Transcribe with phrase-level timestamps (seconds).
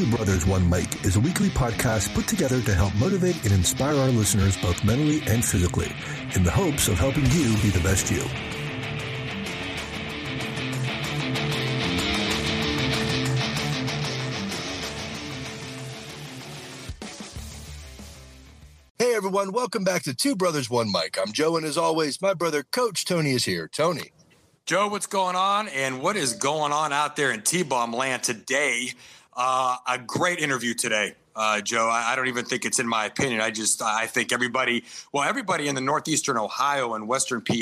[0.00, 3.94] Two Brothers, One Mic is a weekly podcast put together to help motivate and inspire
[3.94, 5.94] our listeners both mentally and physically
[6.34, 8.22] in the hopes of helping you be the best you.
[18.96, 21.18] Hey everyone, welcome back to Two Brothers, One Mic.
[21.20, 23.68] I'm Joe, and as always, my brother Coach Tony is here.
[23.68, 24.12] Tony.
[24.64, 25.68] Joe, what's going on?
[25.68, 28.92] And what is going on out there in T Bomb land today?
[29.42, 31.14] Uh, a great interview today.
[31.34, 33.40] Uh, Joe, I, I, don't even think it's in my opinion.
[33.40, 37.54] I just I think everybody, well, everybody in the northeastern Ohio and western PA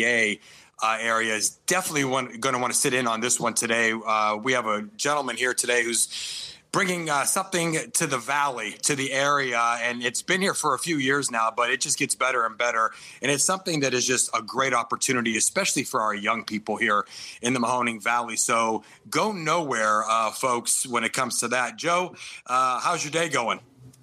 [0.83, 3.93] uh, area is definitely going to want to sit in on this one today.
[3.93, 8.95] Uh, we have a gentleman here today who's bringing uh, something to the valley, to
[8.95, 9.61] the area.
[9.83, 12.59] And it's been here for a few years now, but it just gets better and
[12.59, 12.91] better.
[13.23, 17.07] And it's something that is just a great opportunity, especially for our young people here
[17.43, 18.37] in the Mahoning Valley.
[18.37, 21.77] So go nowhere, uh, folks, when it comes to that.
[21.77, 22.15] Joe,
[22.47, 23.61] uh, how's your day going?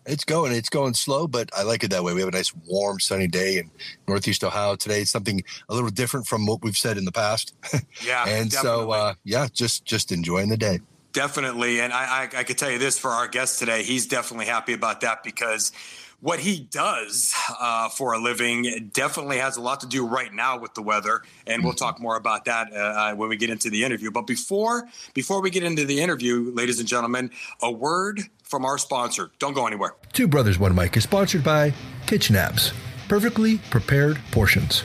[0.08, 0.52] It's going.
[0.52, 2.14] It's going slow, but I like it that way.
[2.14, 3.72] We have a nice, warm, sunny day in
[4.08, 5.02] Northeast Ohio today.
[5.02, 7.54] It's something a little different from what we've said in the past.
[8.06, 8.82] Yeah, and definitely.
[8.82, 10.80] so uh, yeah, just just enjoying the day.
[11.16, 11.80] Definitely.
[11.80, 14.74] And I, I, I could tell you this for our guest today, he's definitely happy
[14.74, 15.72] about that because
[16.20, 20.60] what he does uh, for a living definitely has a lot to do right now
[20.60, 23.70] with the weather, and we'll talk more about that uh, uh, when we get into
[23.70, 24.12] the interview.
[24.12, 28.78] But before before we get into the interview, ladies and gentlemen, a word from our
[28.78, 29.32] sponsor.
[29.40, 29.96] Don't go anywhere.
[30.12, 31.74] Two Brothers One Mic is sponsored by
[32.08, 32.74] Kitchen Abs,
[33.08, 34.84] perfectly prepared portions.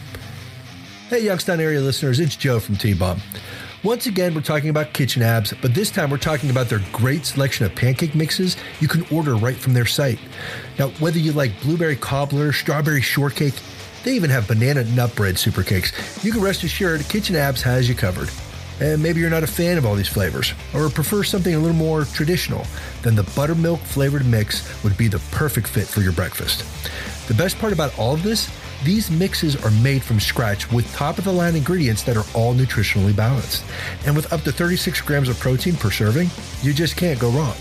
[1.08, 3.20] Hey, Youngstown area listeners, it's Joe from T Bomb.
[3.82, 7.24] Once again, we're talking about Kitchen Abs, but this time we're talking about their great
[7.24, 10.18] selection of pancake mixes you can order right from their site.
[10.78, 13.54] Now, whether you like blueberry cobbler, strawberry shortcake,
[14.04, 17.88] they even have banana nut bread super cakes, you can rest assured Kitchen Abs has
[17.88, 18.28] you covered.
[18.80, 21.74] And maybe you're not a fan of all these flavors, or prefer something a little
[21.74, 22.66] more traditional,
[23.00, 26.66] then the buttermilk flavored mix would be the perfect fit for your breakfast.
[27.28, 28.50] The best part about all of this
[28.84, 32.54] these mixes are made from scratch with top of the line ingredients that are all
[32.54, 33.62] nutritionally balanced.
[34.06, 36.30] And with up to 36 grams of protein per serving,
[36.62, 37.56] you just can't go wrong.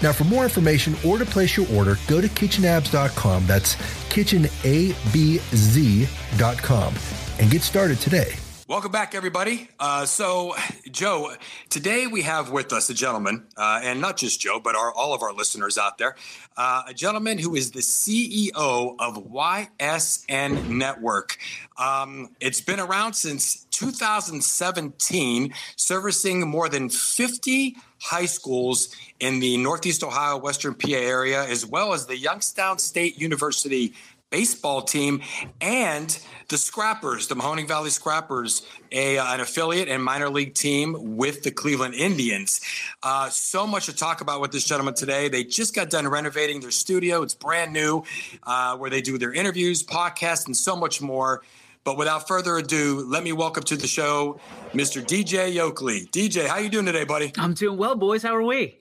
[0.00, 3.46] Now, for more information or to place your order, go to kitchenabs.com.
[3.46, 3.74] That's
[4.10, 6.94] kitchenabz.com
[7.40, 8.36] and get started today.
[8.68, 9.66] Welcome back, everybody.
[9.80, 10.54] Uh, so,
[10.90, 11.32] Joe,
[11.70, 15.14] today we have with us a gentleman, uh, and not just Joe, but our, all
[15.14, 16.16] of our listeners out there,
[16.54, 21.38] uh, a gentleman who is the CEO of YSN Network.
[21.78, 30.04] Um, it's been around since 2017, servicing more than 50 high schools in the Northeast
[30.04, 33.94] Ohio, Western PA area, as well as the Youngstown State University
[34.30, 35.22] baseball team
[35.60, 36.18] and
[36.48, 41.42] the Scrappers, the Mahoning Valley Scrappers, a, uh, an affiliate and minor league team with
[41.42, 42.60] the Cleveland Indians.
[43.02, 45.28] Uh, so much to talk about with this gentleman today.
[45.28, 47.22] They just got done renovating their studio.
[47.22, 48.04] It's brand new,
[48.44, 51.42] uh, where they do their interviews, podcasts, and so much more.
[51.84, 54.40] But without further ado, let me welcome to the show
[54.72, 55.02] Mr.
[55.02, 56.10] DJ Yokley.
[56.10, 57.32] DJ, how you doing today, buddy?
[57.38, 58.22] I'm doing well, boys.
[58.22, 58.78] How are we?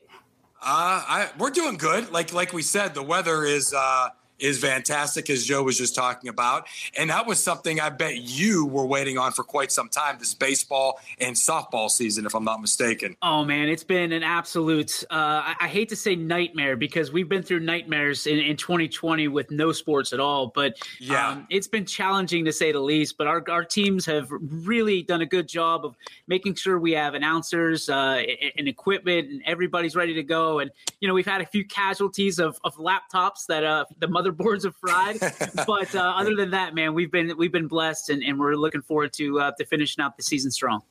[0.61, 2.11] Uh, I, we're doing good.
[2.11, 4.09] Like like we said, the weather is uh,
[4.39, 6.67] is fantastic, as Joe was just talking about.
[6.97, 10.33] And that was something I bet you were waiting on for quite some time this
[10.33, 13.15] baseball and softball season, if I'm not mistaken.
[13.21, 17.29] Oh, man, it's been an absolute, uh, I, I, hate to say nightmare because we've
[17.29, 20.47] been through nightmares in, in 2020 with no sports at all.
[20.47, 23.17] But yeah, um, it's been challenging to say the least.
[23.17, 25.95] But our, our teams have really done a good job of
[26.27, 28.23] making sure we have announcers uh,
[28.57, 30.59] and equipment and everybody's ready to go.
[30.59, 34.26] And, you know, we've had a few casualties of, of laptops that uh, the mother
[34.31, 35.19] motherboards have fried.
[35.67, 38.81] but uh, other than that, man, we've been we've been blessed, and, and we're looking
[38.81, 40.81] forward to uh, to finishing out the season strong.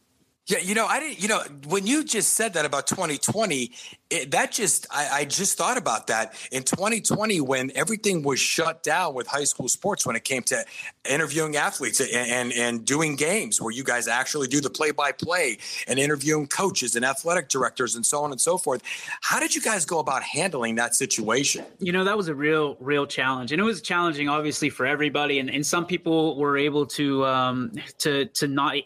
[0.48, 1.20] Yeah, you know, I didn't.
[1.20, 3.72] You know, when you just said that about 2020,
[4.10, 8.84] it, that just I, I, just thought about that in 2020 when everything was shut
[8.84, 10.64] down with high school sports when it came to
[11.04, 15.10] interviewing athletes and and, and doing games where you guys actually do the play by
[15.10, 15.58] play
[15.88, 18.82] and interviewing coaches and athletic directors and so on and so forth.
[19.22, 21.64] How did you guys go about handling that situation?
[21.80, 25.40] You know, that was a real real challenge, and it was challenging, obviously, for everybody.
[25.40, 28.76] And, and some people were able to um, to to not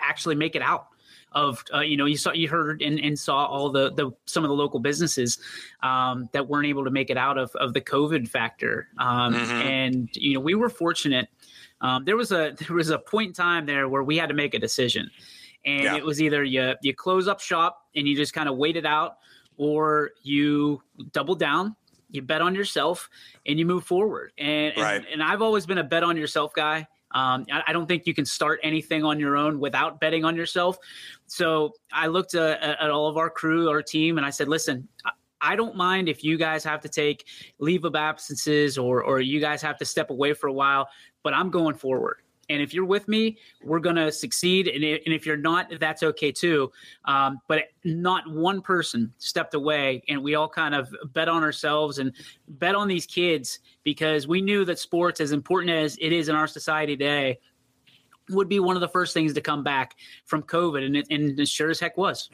[0.00, 0.86] actually make it out
[1.32, 4.44] of uh, you know you saw you heard and, and saw all the the some
[4.44, 5.38] of the local businesses
[5.82, 9.52] um, that weren't able to make it out of of the COVID factor, um, mm-hmm.
[9.52, 11.28] and you know we were fortunate.
[11.80, 14.34] Um, there was a there was a point in time there where we had to
[14.34, 15.10] make a decision,
[15.64, 15.96] and yeah.
[15.96, 18.86] it was either you you close up shop and you just kind of wait it
[18.86, 19.18] out,
[19.56, 21.76] or you double down
[22.12, 23.08] you bet on yourself
[23.46, 24.32] and you move forward.
[24.38, 24.96] And, right.
[24.96, 26.86] and, and I've always been a bet on yourself guy.
[27.12, 30.36] Um, I, I, don't think you can start anything on your own without betting on
[30.36, 30.78] yourself.
[31.26, 34.86] So I looked uh, at all of our crew, our team, and I said, listen,
[35.40, 37.26] I don't mind if you guys have to take
[37.58, 40.88] leave of absences or or you guys have to step away for a while,
[41.22, 42.18] but I'm going forward.
[42.50, 44.68] And if you're with me, we're going to succeed.
[44.68, 46.70] And, if you're not, that's okay too.
[47.04, 51.98] Um, but not one person stepped away, and we all kind of bet on ourselves
[51.98, 52.12] and
[52.48, 56.34] bet on these kids because we knew that sports, as important as it is in
[56.34, 57.38] our society today,
[58.28, 61.38] would be one of the first things to come back from COVID, and it, and
[61.38, 62.28] it sure as heck was.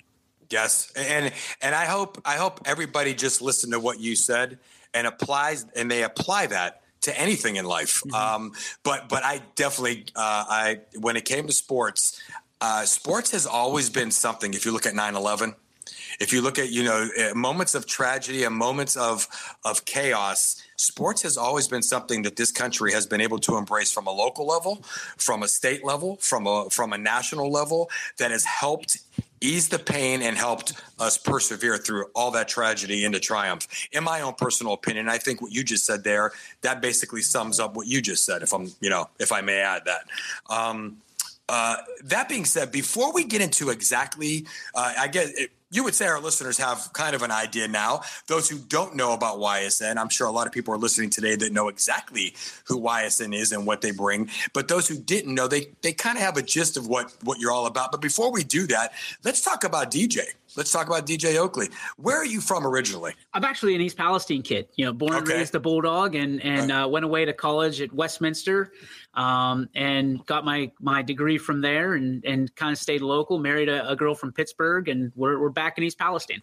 [0.50, 4.58] Yes, and and I hope I hope everybody just listened to what you said
[4.94, 8.02] and applies and they apply that to anything in life.
[8.02, 8.14] Mm-hmm.
[8.14, 8.52] Um,
[8.84, 12.20] but but I definitely uh, I when it came to sports,
[12.60, 14.54] uh, sports has always been something.
[14.54, 15.54] If you look at 9-11,
[16.20, 19.26] if you look at you know uh, moments of tragedy and moments of
[19.64, 23.90] of chaos sports has always been something that this country has been able to embrace
[23.90, 24.82] from a local level
[25.16, 28.98] from a state level from a from a national level that has helped
[29.40, 33.68] eased the pain and helped us persevere through all that tragedy into triumph.
[33.92, 37.60] In my own personal opinion, I think what you just said there, that basically sums
[37.60, 40.04] up what you just said, if I'm, you know, if I may add that.
[40.48, 40.98] Um,
[41.48, 45.94] uh, that being said, before we get into exactly, uh, I guess it, you would
[45.94, 48.02] say our listeners have kind of an idea now.
[48.28, 51.34] Those who don't know about YSN, I'm sure a lot of people are listening today
[51.36, 52.34] that know exactly
[52.66, 54.30] who YSN is and what they bring.
[54.52, 57.40] But those who didn't know, they they kind of have a gist of what what
[57.40, 57.90] you're all about.
[57.90, 58.92] But before we do that,
[59.24, 60.20] let's talk about DJ.
[60.56, 61.70] Let's talk about DJ Yokley.
[61.96, 63.12] Where are you from originally?
[63.34, 64.68] I'm actually an East Palestine kid.
[64.76, 65.18] You know, born okay.
[65.18, 66.82] and raised a Bulldog, and and right.
[66.82, 68.72] uh, went away to college at Westminster,
[69.14, 73.38] um, and got my my degree from there, and and kind of stayed local.
[73.38, 76.42] Married a, a girl from Pittsburgh, and we're we're back in East Palestine.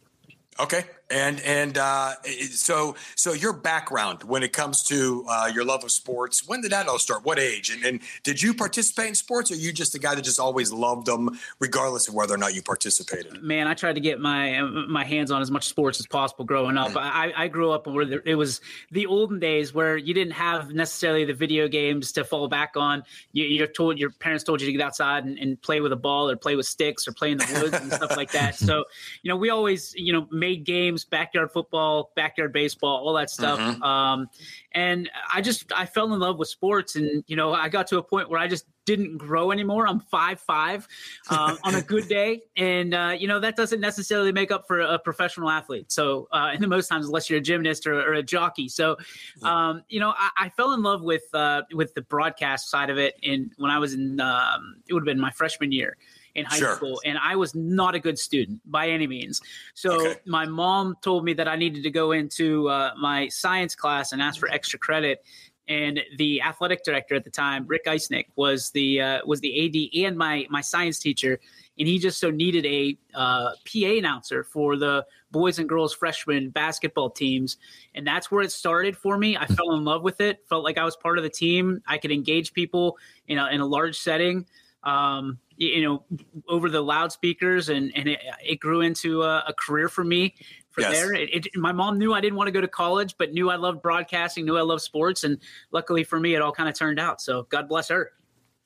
[0.60, 2.14] Okay, and and uh,
[2.52, 6.72] so so your background when it comes to uh, your love of sports, when did
[6.72, 7.24] that all start?
[7.24, 7.70] What age?
[7.70, 10.40] And, and did you participate in sports, or are you just a guy that just
[10.40, 13.42] always loved them, regardless of whether or not you participated?
[13.42, 16.78] Man, I tried to get my my hands on as much sports as possible growing
[16.78, 16.92] up.
[16.92, 17.02] Mm.
[17.02, 18.62] I, I grew up where it was
[18.92, 23.04] the olden days where you didn't have necessarily the video games to fall back on.
[23.32, 25.98] You, you're told your parents told you to get outside and, and play with a
[25.98, 28.56] ball or play with sticks or play in the woods and stuff like that.
[28.64, 28.86] So
[29.24, 33.58] you know, we always you know made games, backyard football, backyard baseball, all that stuff.
[33.58, 33.82] Mm-hmm.
[33.82, 34.30] Um,
[34.74, 37.98] and I just I fell in love with sports, and you know I got to
[37.98, 39.88] a point where I just didn't grow anymore.
[39.88, 40.86] I'm five five
[41.30, 44.82] um, on a good day, and uh, you know that doesn't necessarily make up for
[44.82, 45.94] a professional athlete.
[45.94, 48.68] So, uh, in the most times, unless you're a gymnast or, or a jockey.
[48.68, 48.98] So,
[49.44, 52.98] um, you know, I, I, fell in love with uh, with the broadcast side of
[52.98, 55.96] it, in when I was in um, it would have been my freshman year
[56.36, 56.76] in high sure.
[56.76, 59.42] school, and I was not a good student by any means.
[59.74, 60.20] So okay.
[60.26, 64.22] my mom told me that I needed to go into uh, my science class and
[64.22, 65.24] ask for extra credit.
[65.68, 70.06] And the athletic director at the time, Rick Eisnick, was the uh, was the AD
[70.06, 71.40] and my my science teacher,
[71.80, 76.50] and he just so needed a uh, PA announcer for the boys and girls freshman
[76.50, 77.56] basketball teams,
[77.96, 79.38] and that's where it started for me.
[79.38, 80.40] I fell in love with it.
[80.50, 81.82] Felt like I was part of the team.
[81.88, 82.98] I could engage people
[83.30, 84.46] in a in a large setting.
[84.84, 86.04] Um, you know
[86.48, 90.34] over the loudspeakers and and it, it grew into a, a, career for me
[90.72, 90.94] from yes.
[90.94, 93.50] there it, it, my mom knew i didn't want to go to college but knew
[93.50, 95.38] i loved broadcasting knew i loved sports and
[95.72, 98.12] luckily for me it all kind of turned out so god bless her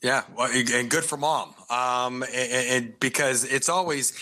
[0.03, 1.55] yeah, well, and good for mom.
[1.71, 4.13] Um, and, and, because it's always,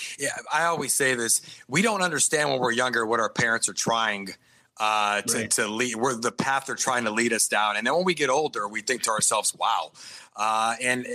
[0.51, 4.29] I always say this: we don't understand when we're younger what our parents are trying
[4.77, 5.51] uh, to, right.
[5.51, 8.13] to lead, we're the path they're trying to lead us down, and then when we
[8.13, 9.91] get older, we think to ourselves, "Wow!"
[10.37, 11.07] Uh, and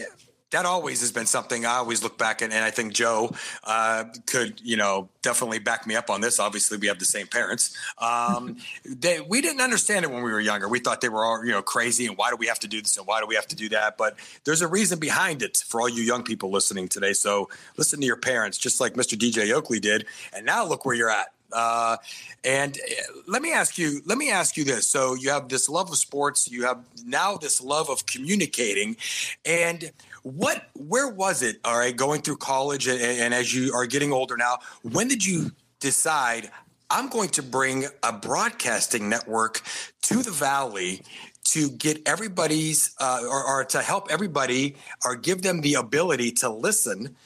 [0.50, 3.32] that always has been something I always look back at, and I think Joe
[3.64, 6.40] uh, could, you know, definitely back me up on this.
[6.40, 7.76] Obviously, we have the same parents.
[7.98, 10.68] Um, they, we didn't understand it when we were younger.
[10.68, 12.80] We thought they were all, you know, crazy, and why do we have to do
[12.80, 13.96] this, and why do we have to do that?
[13.96, 17.12] But there's a reason behind it for all you young people listening today.
[17.12, 19.16] So listen to your parents, just like Mr.
[19.16, 21.28] DJ Yokley did, and now look where you're at.
[21.52, 21.96] Uh,
[22.44, 24.86] and uh, let me ask you, let me ask you this.
[24.86, 28.96] So you have this love of sports, you have now this love of communicating,
[29.44, 29.90] and
[30.22, 31.60] what, where was it?
[31.64, 35.24] All right, going through college, and, and as you are getting older now, when did
[35.24, 36.50] you decide
[36.90, 39.62] I'm going to bring a broadcasting network
[40.02, 41.02] to the Valley
[41.44, 46.48] to get everybody's uh, or, or, to help everybody or give them the ability to
[46.48, 47.16] listen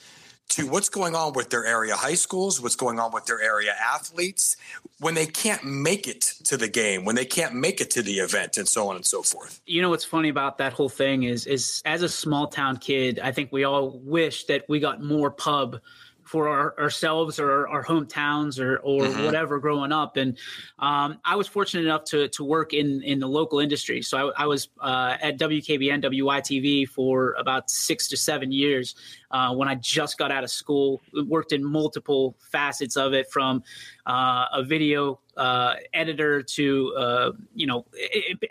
[0.51, 3.73] to what's going on with their area high schools, what's going on with their area
[3.73, 4.57] athletes
[5.01, 8.19] when they can't make it to the game, when they can't make it to the
[8.19, 9.61] event, and so on and so forth.
[9.67, 13.19] You know what's funny about that whole thing is, is as a small town kid,
[13.19, 15.81] I think we all wish that we got more pub
[16.25, 19.25] for our, ourselves or our hometowns or or mm-hmm.
[19.25, 20.17] whatever growing up.
[20.17, 20.39] And
[20.79, 24.03] um, I was fortunate enough to to work in in the local industry.
[24.03, 28.95] So I, I was uh, at WKBN WYTV for about six to seven years
[29.35, 31.03] uh, when I just got out of school.
[31.27, 33.65] Worked in multiple facets of it, from
[34.07, 37.85] uh, a video uh, editor to uh, you know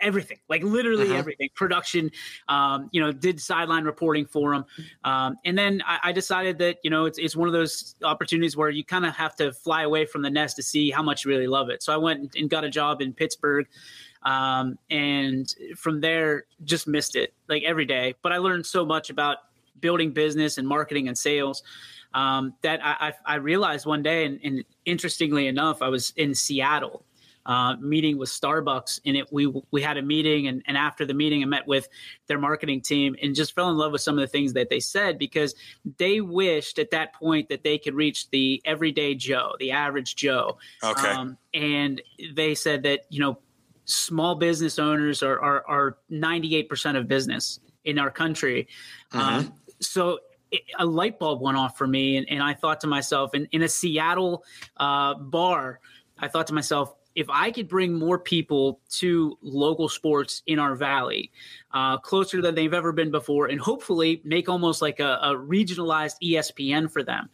[0.01, 1.15] everything, like literally uh-huh.
[1.15, 1.49] everything.
[1.55, 2.11] Production,
[2.49, 4.65] um, you know, did sideline reporting for them,
[5.05, 8.57] um, and then I, I, decided that you know it's it's one of those opportunities
[8.57, 11.23] where you kind of have to fly away from the nest to see how much
[11.23, 11.81] you really love it.
[11.81, 13.67] So I went and got a job in Pittsburgh.
[14.23, 18.15] Um, and from there, just missed it like every day.
[18.21, 19.39] But I learned so much about
[19.80, 21.63] building business and marketing and sales
[22.13, 27.06] um, that I, I, realized one day, and, and, interestingly enough, I was in Seattle.
[27.46, 31.13] Uh, meeting with Starbucks, and it we we had a meeting, and, and after the
[31.13, 31.89] meeting, I met with
[32.27, 34.80] their marketing team, and just fell in love with some of the things that they
[34.80, 35.53] said because
[35.98, 40.58] they wished at that point that they could reach the everyday Joe, the average Joe.
[40.82, 41.10] Okay.
[41.10, 42.01] Um, and
[42.34, 43.38] they said that you know
[43.84, 48.68] small business owners are are, are 98% of business in our country.
[49.12, 49.20] Mm-hmm.
[49.20, 50.19] Um, so
[50.77, 53.63] a light bulb went off for me, and, and I thought to myself, in, in
[53.63, 54.43] a Seattle
[54.77, 55.79] uh, bar,
[56.19, 60.75] I thought to myself, if I could bring more people to local sports in our
[60.75, 61.31] valley,
[61.71, 66.15] uh, closer than they've ever been before, and hopefully make almost like a, a regionalized
[66.23, 67.29] ESPN for them,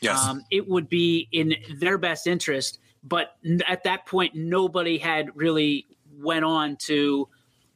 [0.00, 0.24] yes.
[0.24, 2.78] Um, it would be in their best interest.
[3.02, 5.86] But at that point, nobody had really
[6.18, 7.28] went on to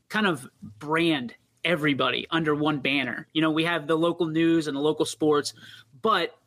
[0.08, 0.46] kind of
[0.78, 1.34] brand
[1.64, 3.28] everybody under one banner.
[3.32, 5.54] You know, we have the local news and the local sports,
[6.02, 6.38] but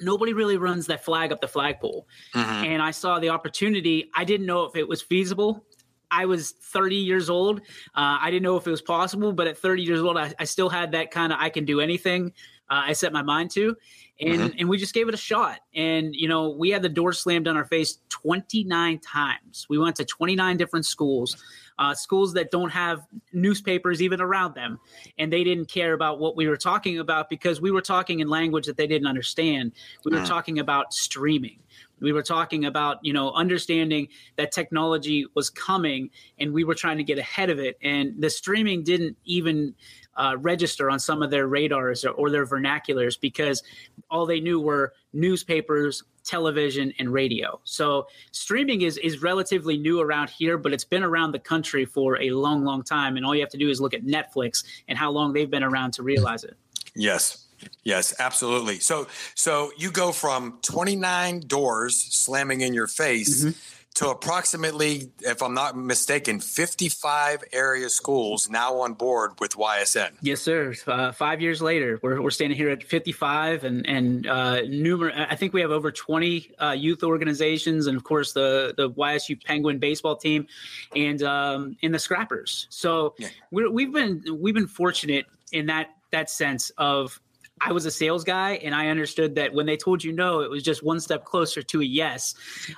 [0.00, 2.06] nobody really runs that flag up the flagpole.
[2.34, 2.64] Mm-hmm.
[2.64, 4.10] And I saw the opportunity.
[4.14, 5.64] I didn't know if it was feasible.
[6.10, 7.60] I was 30 years old.
[7.94, 10.44] Uh, I didn't know if it was possible, but at 30 years old, I, I
[10.44, 12.32] still had that kind of I can do anything.
[12.68, 13.76] Uh, I set my mind to,
[14.20, 14.58] and mm-hmm.
[14.58, 15.60] and we just gave it a shot.
[15.74, 19.66] And you know, we had the door slammed on our face 29 times.
[19.68, 21.36] We went to 29 different schools
[21.78, 24.78] uh, schools that don't have newspapers even around them.
[25.18, 28.28] And they didn't care about what we were talking about because we were talking in
[28.28, 29.72] language that they didn't understand.
[30.04, 30.26] We were mm.
[30.26, 31.58] talking about streaming.
[32.00, 36.98] We were talking about, you know, understanding that technology was coming and we were trying
[36.98, 37.78] to get ahead of it.
[37.82, 39.74] And the streaming didn't even
[40.16, 43.62] uh, register on some of their radars or, or, their vernaculars because
[44.10, 47.60] all they knew were newspapers, television, and radio.
[47.64, 52.20] So streaming is is relatively new around here, but it's been around the country for
[52.20, 53.16] a long, long time.
[53.16, 55.64] And all you have to do is look at Netflix and how long they've been
[55.64, 56.56] around to realize it.
[56.94, 57.42] Yes.
[57.84, 58.80] Yes, absolutely.
[58.80, 65.42] So so you go from 29 doors slamming in your face mm-hmm to approximately, if
[65.42, 70.10] I'm not mistaken, 55 area schools now on board with YSN.
[70.20, 70.74] Yes, sir.
[70.86, 75.34] Uh, five years later, we're, we're standing here at 55 and, and uh, numerous, I
[75.34, 79.78] think we have over 20 uh, youth organizations and of course the, the YSU Penguin
[79.78, 80.46] baseball team
[80.94, 82.66] and, um, and the scrappers.
[82.68, 83.28] So yeah.
[83.50, 87.18] we have been, we've been fortunate in that, that sense of
[87.60, 90.50] I was a sales guy, and I understood that when they told you no, it
[90.50, 92.34] was just one step closer to a yes.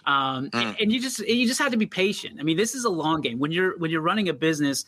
[0.06, 0.54] Um, mm.
[0.54, 2.38] and, and, you just you just had to be patient.
[2.38, 4.84] I mean, this is a long game when you're when you're running a business.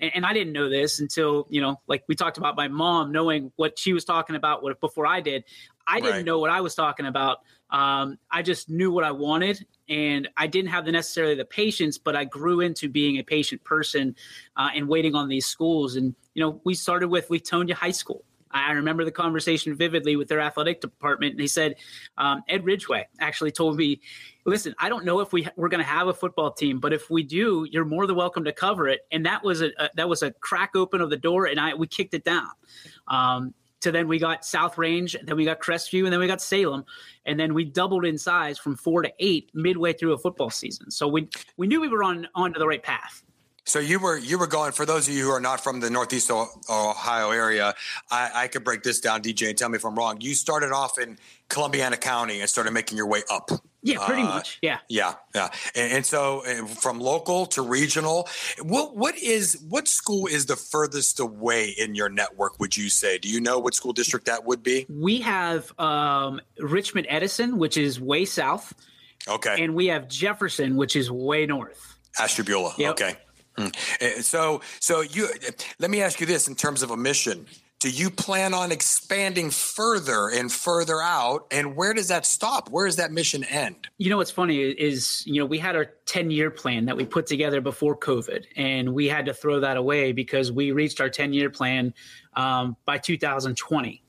[0.00, 3.12] And, and, I didn't know this until you know, like we talked about my mom
[3.12, 5.44] knowing what she was talking about what, before I did.
[5.86, 6.24] I didn't right.
[6.24, 7.40] know what I was talking about.
[7.68, 11.98] Um, I just knew what I wanted, and I didn't have the necessarily the patience,
[11.98, 14.16] but I grew into being a patient person
[14.56, 15.96] uh, and waiting on these schools.
[15.96, 18.24] And you know, we started with Leetonia High School
[18.54, 21.32] I remember the conversation vividly with their athletic department.
[21.32, 21.74] And he said,
[22.16, 24.00] um, Ed Ridgway actually told me,
[24.46, 27.10] listen, I don't know if we we're going to have a football team, but if
[27.10, 29.00] we do, you're more than welcome to cover it.
[29.10, 31.74] And that was a, a that was a crack open of the door, and I
[31.74, 32.48] we kicked it down.
[33.08, 36.40] Um, so then we got South Range, then we got Crestview, and then we got
[36.40, 36.86] Salem,
[37.26, 40.90] and then we doubled in size from four to eight midway through a football season.
[40.90, 43.22] So we we knew we were on onto the right path.
[43.66, 45.88] So you were you were going for those of you who are not from the
[45.88, 47.74] Northeast Ohio area.
[48.10, 50.20] I, I could break this down, DJ, and tell me if I'm wrong.
[50.20, 51.18] You started off in
[51.48, 53.50] Columbiana County and started making your way up.
[53.82, 54.58] Yeah, pretty uh, much.
[54.60, 55.48] Yeah, yeah, yeah.
[55.74, 56.42] And, and so
[56.80, 58.28] from local to regional,
[58.62, 62.60] what what is what school is the furthest away in your network?
[62.60, 63.16] Would you say?
[63.16, 64.84] Do you know what school district that would be?
[64.90, 68.74] We have um, Richmond Edison, which is way south.
[69.26, 71.96] Okay, and we have Jefferson, which is way north.
[72.18, 72.74] Ashtabula.
[72.78, 72.90] Yep.
[72.92, 73.16] Okay.
[73.56, 74.22] Mm.
[74.22, 75.28] So, so you
[75.78, 77.46] let me ask you this in terms of a mission.
[77.84, 81.46] Do you plan on expanding further and further out?
[81.50, 82.70] And where does that stop?
[82.70, 83.88] Where does that mission end?
[83.98, 87.04] You know what's funny is you know we had our 10 year plan that we
[87.04, 91.10] put together before COVID, and we had to throw that away because we reached our
[91.10, 91.92] 10 year plan
[92.34, 94.00] um, by 2020.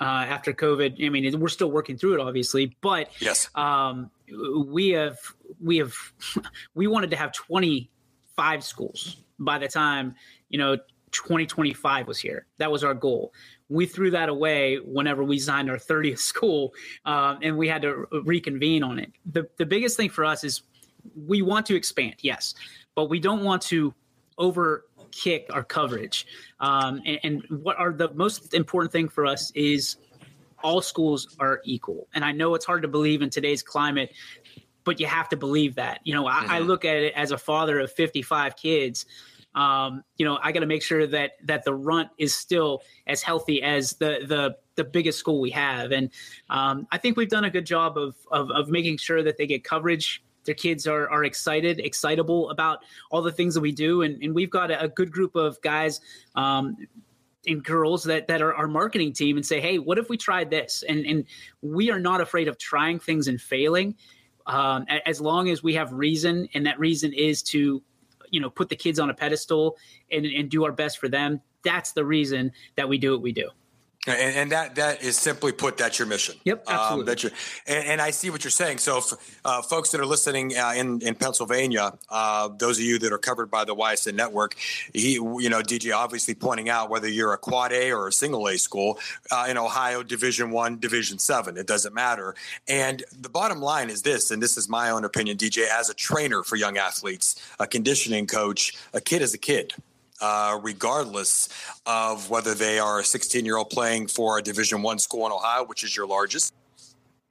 [0.00, 4.10] Uh, after COVID, I mean, we're still working through it, obviously, but yes, um,
[4.66, 5.18] we have
[5.62, 5.94] we have
[6.74, 7.90] we wanted to have 20
[8.40, 10.14] five schools by the time
[10.48, 10.76] you know
[11.12, 12.46] 2025 was here.
[12.58, 13.34] That was our goal.
[13.68, 16.72] We threw that away whenever we signed our 30th school,
[17.04, 19.12] um, and we had to reconvene on it.
[19.26, 20.62] The the biggest thing for us is
[21.14, 22.54] we want to expand, yes,
[22.94, 23.92] but we don't want to
[24.38, 26.26] over kick our coverage.
[26.60, 29.96] Um, and, and what are the most important thing for us is
[30.62, 32.08] all schools are equal.
[32.14, 34.12] And I know it's hard to believe in today's climate,
[34.84, 36.00] but you have to believe that.
[36.04, 36.50] You know, I, mm-hmm.
[36.50, 39.06] I look at it as a father of 55 kids.
[39.54, 43.22] Um, you know, I got to make sure that that the runt is still as
[43.22, 46.10] healthy as the the the biggest school we have, and
[46.48, 49.46] um, I think we've done a good job of, of of making sure that they
[49.46, 54.02] get coverage their kids are are excited, excitable about all the things that we do,
[54.02, 56.00] and, and we've got a, a good group of guys
[56.34, 56.76] um,
[57.46, 60.50] and girls that that are our marketing team and say, hey, what if we tried
[60.50, 60.82] this?
[60.88, 61.24] And and
[61.62, 63.96] we are not afraid of trying things and failing,
[64.50, 67.82] um, as long as we have reason, and that reason is to,
[68.30, 69.76] you know, put the kids on a pedestal
[70.10, 71.40] and and do our best for them.
[71.62, 73.50] That's the reason that we do what we do.
[74.10, 76.36] And, and, that that is simply put, that's your mission.
[76.44, 77.00] Yep, um, absolutely.
[77.00, 77.30] Um, that you
[77.66, 78.78] and, and, I see what you're saying.
[78.78, 79.00] So,
[79.44, 83.18] uh, folks that are listening uh, in in Pennsylvania, uh, those of you that are
[83.18, 84.56] covered by the YSN network,
[84.92, 88.48] he, you know, DJ obviously pointing out whether you're a quad A or a single
[88.48, 88.98] A school
[89.30, 92.34] uh, in Ohio, Division One, Division Seven, it doesn't matter.
[92.68, 95.94] And the bottom line is this, and this is my own opinion, DJ, as a
[95.94, 99.74] trainer for young athletes, a conditioning coach, a kid is a kid
[100.20, 101.48] uh, regardless
[101.86, 105.32] of whether they are a 16 year old playing for a Division One school in
[105.32, 106.54] Ohio, which is your largest,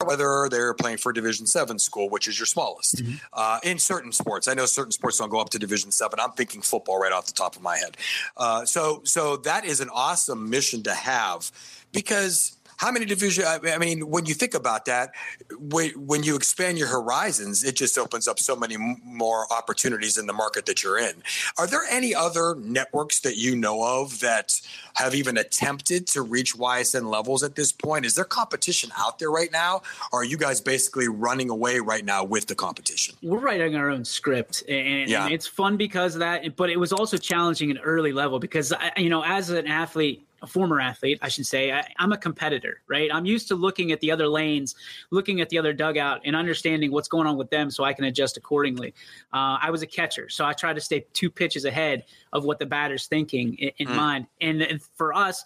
[0.04, 2.96] whether they're playing for a Division Seven school, which is your smallest.
[2.96, 3.14] Mm-hmm.
[3.32, 6.18] Uh, in certain sports, I know certain sports don't go up to Division Seven.
[6.20, 7.96] I'm thinking football right off the top of my head.
[8.36, 11.50] Uh, so, so that is an awesome mission to have
[11.92, 13.44] because how many division?
[13.46, 15.12] I mean, when you think about that,
[15.58, 20.32] when you expand your horizons, it just opens up so many more opportunities in the
[20.32, 21.22] market that you're in.
[21.58, 24.58] Are there any other networks that you know of that
[24.94, 28.06] have even attempted to reach YSN levels at this point?
[28.06, 29.82] Is there competition out there right now?
[30.10, 33.14] Or are you guys basically running away right now with the competition?
[33.22, 35.26] We're writing our own script, and, yeah.
[35.26, 36.56] and it's fun because of that.
[36.56, 40.46] But it was also challenging at early level because you know, as an athlete a
[40.46, 43.10] former athlete, I should say, I, am a competitor, right?
[43.12, 44.74] I'm used to looking at the other lanes,
[45.10, 48.04] looking at the other dugout, and understanding what's going on with them so I can
[48.04, 48.94] adjust accordingly.
[49.32, 52.58] Uh, I was a catcher, so I try to stay two pitches ahead of what
[52.58, 53.96] the batter's thinking in, in mm.
[53.96, 54.26] mind.
[54.40, 55.44] And, and for us,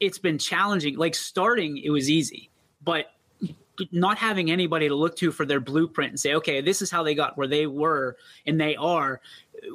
[0.00, 0.96] it's been challenging.
[0.96, 2.50] Like starting, it was easy,
[2.82, 3.06] but
[3.92, 7.02] not having anybody to look to for their blueprint and say, okay, this is how
[7.02, 9.20] they got where they were and they are.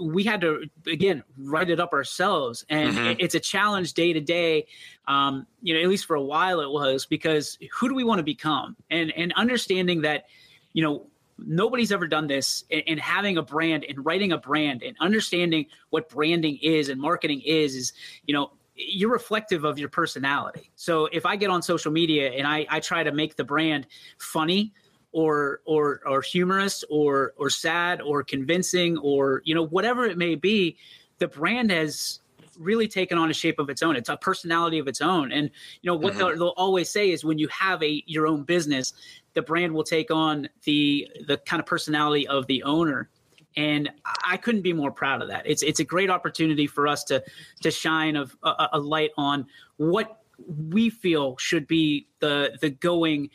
[0.02, 2.66] We had to again write it up ourselves.
[2.70, 3.20] And mm-hmm.
[3.20, 4.68] it's a challenge day to day.
[5.08, 8.20] Um, you know at least for a while it was because who do we want
[8.20, 8.76] to become?
[8.90, 10.26] And and understanding that
[10.74, 14.84] you know nobody's ever done this and, and having a brand and writing a brand
[14.84, 17.94] and understanding what branding is and marketing is is
[18.26, 20.72] you know you're reflective of your personality.
[20.76, 23.88] So if i get on social media and i, I try to make the brand
[24.18, 24.74] funny
[25.12, 30.36] or or or humorous or or sad or convincing or you know whatever it may
[30.36, 30.78] be
[31.20, 32.20] the brand has
[32.60, 33.96] really taken on a shape of its own.
[33.96, 35.32] It's a personality of its own.
[35.32, 35.50] And
[35.82, 36.20] you know what mm-hmm.
[36.20, 38.94] they'll, they'll always say is when you have a your own business
[39.34, 43.10] the brand will take on the the kind of personality of the owner
[43.56, 43.92] and
[44.26, 45.46] I couldn't be more proud of that.
[45.46, 47.24] It's it's a great opportunity for us to
[47.62, 53.30] to shine of a, a light on what we feel should be the the going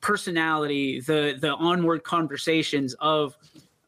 [0.00, 3.36] personality, the the onward conversations of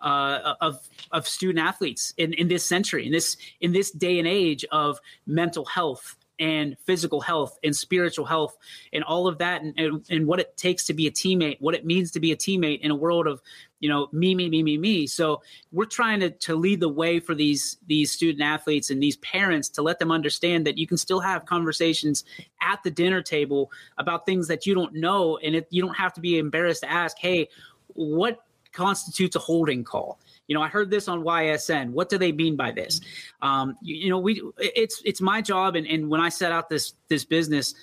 [0.00, 4.28] uh, of of student athletes in, in this century, in this in this day and
[4.28, 8.56] age of mental health and physical health and spiritual health
[8.92, 11.74] and all of that and, and, and, what it takes to be a teammate what
[11.74, 13.42] it means to be a teammate in a world of
[13.82, 15.06] you know me me me me me.
[15.06, 15.42] So
[15.72, 19.68] we're trying to, to lead the way for these these student athletes and these parents
[19.70, 22.24] to let them understand that you can still have conversations
[22.60, 25.36] at the dinner table about things that you don't know.
[25.38, 27.48] And it, you don't have to be embarrassed to ask hey
[27.88, 30.18] what constitutes a holding call?
[30.46, 31.90] You know, I heard this on YSN.
[31.90, 33.00] What do they mean by this?
[33.42, 36.68] Um, you, you, know, we it's it's my job, and, and when I set out
[36.68, 37.74] this this business,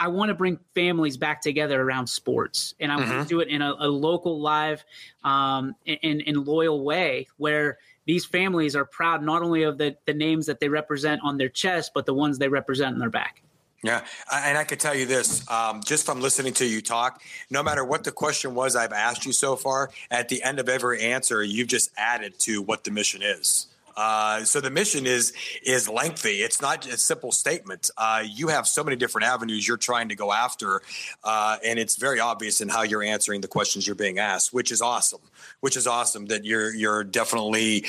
[0.00, 3.10] I want to bring families back together around sports, and I mm-hmm.
[3.10, 4.84] want to do it in a, a local, live,
[5.24, 10.14] um, and, and loyal way where these families are proud not only of the the
[10.14, 13.42] names that they represent on their chest, but the ones they represent in their back.
[13.84, 17.62] Yeah, and I can tell you this, um, just from listening to you talk, no
[17.62, 21.00] matter what the question was I've asked you so far, at the end of every
[21.00, 23.68] answer, you've just added to what the mission is.
[23.98, 25.32] Uh, so the mission is
[25.64, 26.36] is lengthy.
[26.42, 27.90] It's not a simple statement.
[27.96, 30.82] Uh, you have so many different avenues you're trying to go after,
[31.24, 34.70] uh, and it's very obvious in how you're answering the questions you're being asked, which
[34.70, 35.20] is awesome.
[35.60, 37.86] Which is awesome that you're you're definitely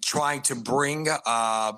[0.00, 1.72] trying to bring uh,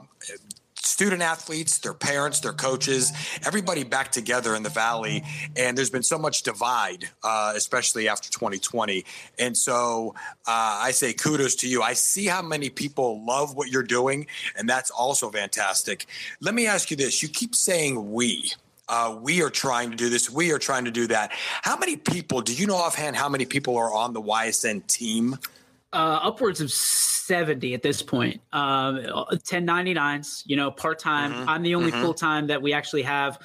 [0.85, 3.13] student athletes, their parents, their coaches,
[3.47, 5.23] everybody back together in the valley.
[5.57, 9.05] And there's been so much divide, uh, especially after 2020.
[9.39, 10.15] And so
[10.47, 11.83] uh, I say kudos to you.
[11.83, 16.07] I see how many people love what you're doing, and that's also fantastic.
[16.41, 18.53] Let me ask you this: You keep saying we.
[18.89, 20.29] Uh, we are trying to do this.
[20.29, 21.31] We are trying to do that.
[21.63, 23.17] How many people do you know offhand?
[23.17, 25.39] How many people are on the YSN team?
[25.93, 26.71] uh, upwards of
[27.27, 28.41] 70 at this point.
[28.53, 31.33] Um, 1099s, you know, part time.
[31.33, 31.49] Mm-hmm.
[31.49, 32.03] I'm the only mm-hmm.
[32.03, 33.39] full time that we actually have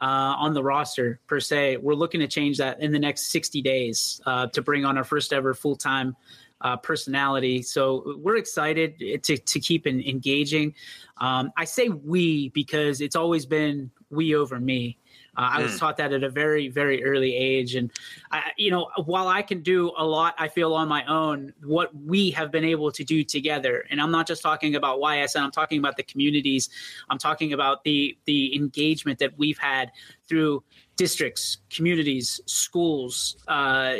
[0.00, 1.78] uh, on the roster, per se.
[1.78, 5.04] We're looking to change that in the next 60 days uh, to bring on our
[5.04, 6.16] first ever full time.
[6.60, 7.60] Uh, personality.
[7.60, 10.76] So we're excited to, to keep in, engaging.
[11.16, 14.96] Um, I say we because it's always been we over me.
[15.36, 15.78] Uh, I was hmm.
[15.78, 17.74] taught that at a very, very early age.
[17.74, 17.90] And,
[18.30, 21.94] I, you know, while I can do a lot, I feel on my own, what
[21.94, 23.84] we have been able to do together.
[23.90, 26.68] And I'm not just talking about YSN, I'm talking about the communities.
[27.08, 29.90] I'm talking about the, the engagement that we've had
[30.28, 30.62] through
[30.96, 33.94] districts, communities, schools, uh,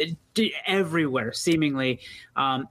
[0.67, 2.01] everywhere, seemingly.
[2.37, 2.69] Um,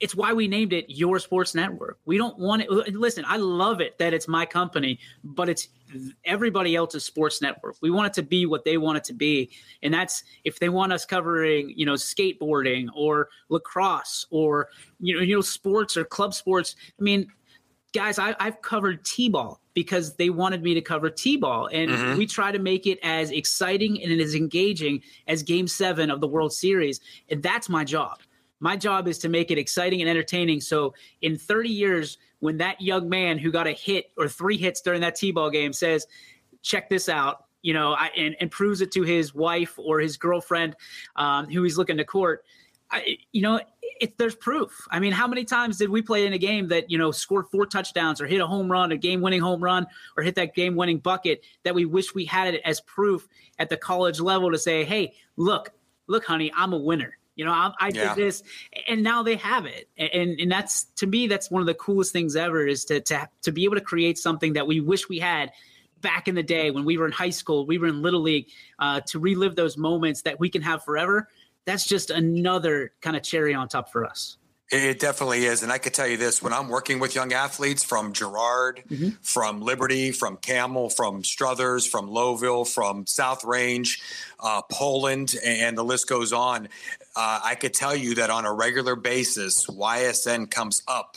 [0.00, 1.98] it's why we named it Your Sports Network.
[2.04, 2.94] We don't want it.
[2.94, 5.68] Listen, I love it that it's my company, but it's
[6.24, 7.76] everybody else's sports network.
[7.80, 9.50] We want it to be what they want it to be,
[9.82, 14.68] and that's if they want us covering, you know, skateboarding or lacrosse or
[15.00, 16.76] you know, you know, sports or club sports.
[16.98, 17.28] I mean,
[17.92, 22.18] guys, I, have covered t-ball because they wanted me to cover t-ball, and mm-hmm.
[22.18, 26.28] we try to make it as exciting and as engaging as Game Seven of the
[26.28, 28.18] World Series, and that's my job.
[28.60, 30.60] My job is to make it exciting and entertaining.
[30.60, 34.80] So in 30 years, when that young man who got a hit or three hits
[34.80, 36.06] during that T-ball game says,
[36.62, 40.16] check this out, you know, I, and, and proves it to his wife or his
[40.16, 40.76] girlfriend
[41.16, 42.44] um, who he's looking to court,
[42.90, 43.60] I, you know,
[44.00, 44.86] it, there's proof.
[44.90, 47.48] I mean, how many times did we play in a game that, you know, scored
[47.48, 50.54] four touchdowns or hit a home run, a game winning home run, or hit that
[50.54, 54.50] game winning bucket that we wish we had it as proof at the college level
[54.50, 55.72] to say, hey, look,
[56.06, 57.18] look, honey, I'm a winner.
[57.38, 58.14] You know, I, I yeah.
[58.14, 58.42] did this,
[58.88, 62.12] and now they have it, and and that's to me that's one of the coolest
[62.12, 65.20] things ever is to to to be able to create something that we wish we
[65.20, 65.52] had
[66.00, 68.48] back in the day when we were in high school, we were in little league,
[68.80, 71.28] uh, to relive those moments that we can have forever.
[71.64, 74.36] That's just another kind of cherry on top for us.
[74.70, 75.62] It definitely is.
[75.62, 79.10] And I could tell you this when I'm working with young athletes from Girard, mm-hmm.
[79.22, 83.98] from Liberty, from Campbell, from Struthers, from Lowellville, from South Range,
[84.40, 86.68] uh, Poland, and the list goes on,
[87.18, 91.16] uh, I could tell you that on a regular basis, YSN comes up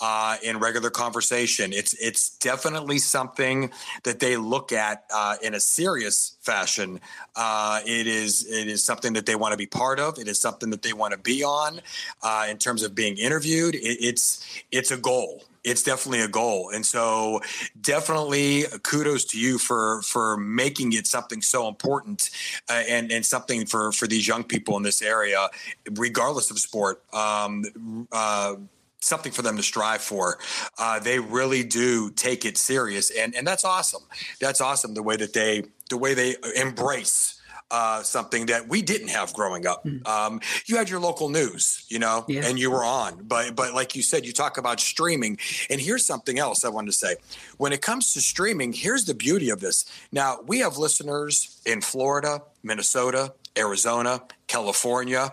[0.00, 1.72] uh, in regular conversation.
[1.72, 3.70] It's it's definitely something
[4.02, 7.00] that they look at uh, in a serious fashion.
[7.36, 10.18] Uh, it is it is something that they want to be part of.
[10.18, 11.80] It is something that they want to be on
[12.24, 13.76] uh, in terms of being interviewed.
[13.76, 17.40] It, it's it's a goal it's definitely a goal and so
[17.80, 22.30] definitely kudos to you for for making it something so important
[22.70, 25.48] uh, and and something for for these young people in this area
[25.92, 28.54] regardless of sport um, uh,
[29.06, 30.38] something for them to strive for.
[30.78, 34.02] Uh, they really do take it serious, and and that's awesome.
[34.40, 37.35] That's awesome the way that they the way they embrace.
[37.68, 39.84] Uh, something that we didn't have growing up.
[39.84, 40.06] Mm.
[40.06, 42.42] Um, you had your local news, you know, yeah.
[42.44, 43.24] and you were on.
[43.24, 45.36] But but like you said, you talk about streaming,
[45.68, 47.16] and here's something else I wanted to say.
[47.56, 49.84] When it comes to streaming, here's the beauty of this.
[50.12, 55.32] Now we have listeners in Florida, Minnesota, Arizona, California.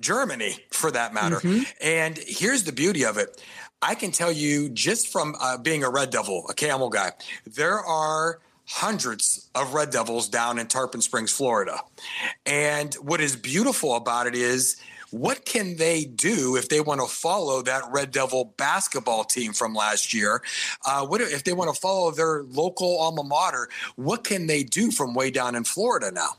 [0.00, 1.36] Germany for that matter.
[1.36, 1.62] Mm-hmm.
[1.82, 3.42] And here's the beauty of it.
[3.82, 7.12] I can tell you just from uh, being a Red Devil, a Campbell guy,
[7.46, 11.80] there are hundreds of Red Devils down in Tarpon Springs, Florida.
[12.44, 14.76] And what is beautiful about it is
[15.10, 19.74] what can they do if they want to follow that Red Devil basketball team from
[19.74, 20.42] last year?
[20.84, 23.68] Uh, what if they want to follow their local alma mater?
[23.94, 26.30] What can they do from way down in Florida now?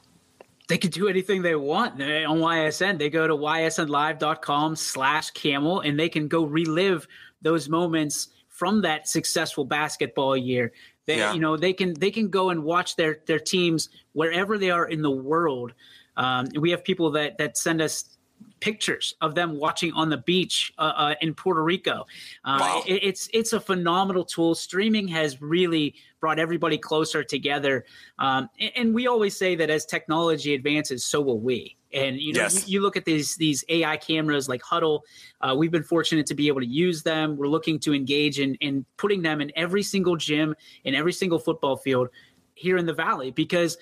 [0.67, 2.99] they can do anything they want on YSN.
[2.99, 7.07] They go to ysnlive.com slash campbell and they can go relive
[7.41, 10.73] those moments from that successful basketball year.
[11.08, 11.34] They, yeah.
[11.34, 14.86] you know, they can they can go and watch their their teams wherever they are
[14.86, 15.74] in the world.
[16.15, 18.16] Um, we have people that that send us
[18.60, 22.06] pictures of them watching on the beach uh, uh, in Puerto Rico.
[22.43, 22.84] Uh, wow.
[22.88, 24.56] it, it's it's a phenomenal tool.
[24.56, 27.86] Streaming has really brought everybody closer together,
[28.19, 31.76] um, and, and, we always say that as technology advances, so will we.
[31.93, 32.67] And you know, yes.
[32.67, 35.02] you, you, look at these these AI cameras like Hudl.
[35.41, 37.38] Uh, we've been fortunate to be able to use them.
[37.38, 41.39] We're looking to engage in in putting them in every single gym, in every single
[41.39, 42.10] football field
[42.56, 43.78] here in the valley, because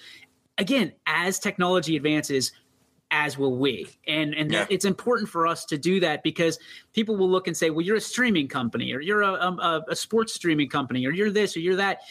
[0.58, 2.52] again, as technology advances,
[3.12, 3.88] as will we.
[4.08, 4.66] And and yeah.
[4.70, 6.60] it's important for us to do that because
[6.94, 9.84] people will look and say, well, you're a streaming company or you're a, um, a,
[9.90, 12.02] a sports streaming company or you're this or you're that.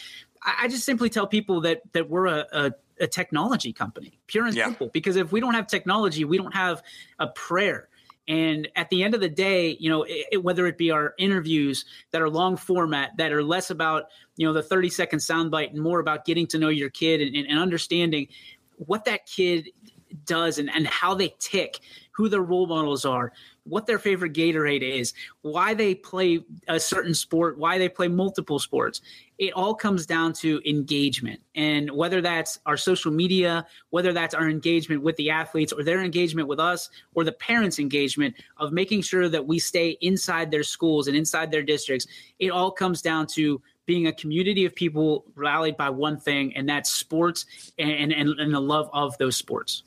[0.43, 4.47] I, I just simply tell people that that we're a, a a technology company, pure
[4.47, 4.67] and yeah.
[4.67, 4.89] simple.
[4.89, 6.83] Because if we don't have technology, we don't have
[7.19, 7.89] a prayer.
[8.27, 11.85] And at the end of the day, you know, it, whether it be our interviews
[12.11, 14.05] that are long format, that are less about,
[14.37, 17.37] you know, the 30 second soundbite and more about getting to know your kid and,
[17.47, 18.29] and understanding
[18.77, 19.69] what that kid
[20.25, 21.81] does and, and how they tick,
[22.13, 23.33] who their role models are,
[23.65, 28.59] what their favorite Gatorade is, why they play a certain sport, why they play multiple
[28.59, 29.01] sports.
[29.39, 31.41] It all comes down to engagement.
[31.57, 36.03] And whether that's our social media, whether that's our engagement with the athletes or their
[36.03, 40.63] engagement with us or the parents' engagement of making sure that we stay inside their
[40.63, 42.07] schools and inside their districts,
[42.39, 46.69] it all comes down to being a community of people rallied by one thing, and
[46.69, 47.45] that's sports
[47.79, 49.83] and, and, and the love of those sports.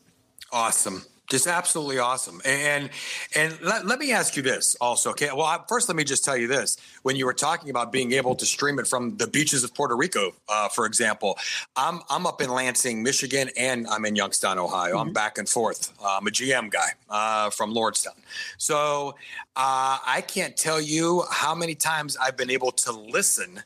[0.51, 1.03] Awesome.
[1.29, 2.41] Just absolutely awesome.
[2.45, 2.89] And
[3.35, 5.09] and let, let me ask you this also.
[5.09, 5.29] Okay.
[5.35, 6.77] Well, first, let me just tell you this.
[7.03, 9.97] When you were talking about being able to stream it from the beaches of Puerto
[9.97, 11.37] Rico, uh, for example,
[11.75, 14.95] I'm I'm up in Lansing, Michigan, and I'm in Youngstown, Ohio.
[14.95, 15.07] Mm-hmm.
[15.07, 15.91] I'm back and forth.
[16.01, 18.15] Uh, I'm a GM guy uh, from Lordstown,
[18.57, 19.09] so
[19.57, 23.61] uh, I can't tell you how many times I've been able to listen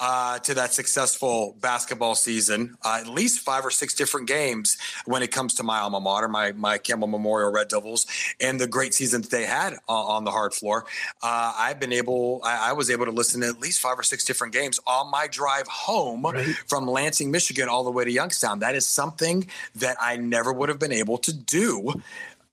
[0.00, 5.22] uh, to that successful basketball season, uh, at least five or six different games when
[5.22, 8.06] it comes to my alma mater, my my Campbell Memorial Red Devils,
[8.40, 10.86] and the great season that they had uh, on the hard floor.
[11.22, 14.02] Uh, I've been able, I, I, was able to listen to at least five or
[14.02, 16.46] six different games on my drive home right.
[16.66, 18.60] from Lansing, Michigan, all the way to Youngstown.
[18.60, 22.00] That is something that I never would have been able to do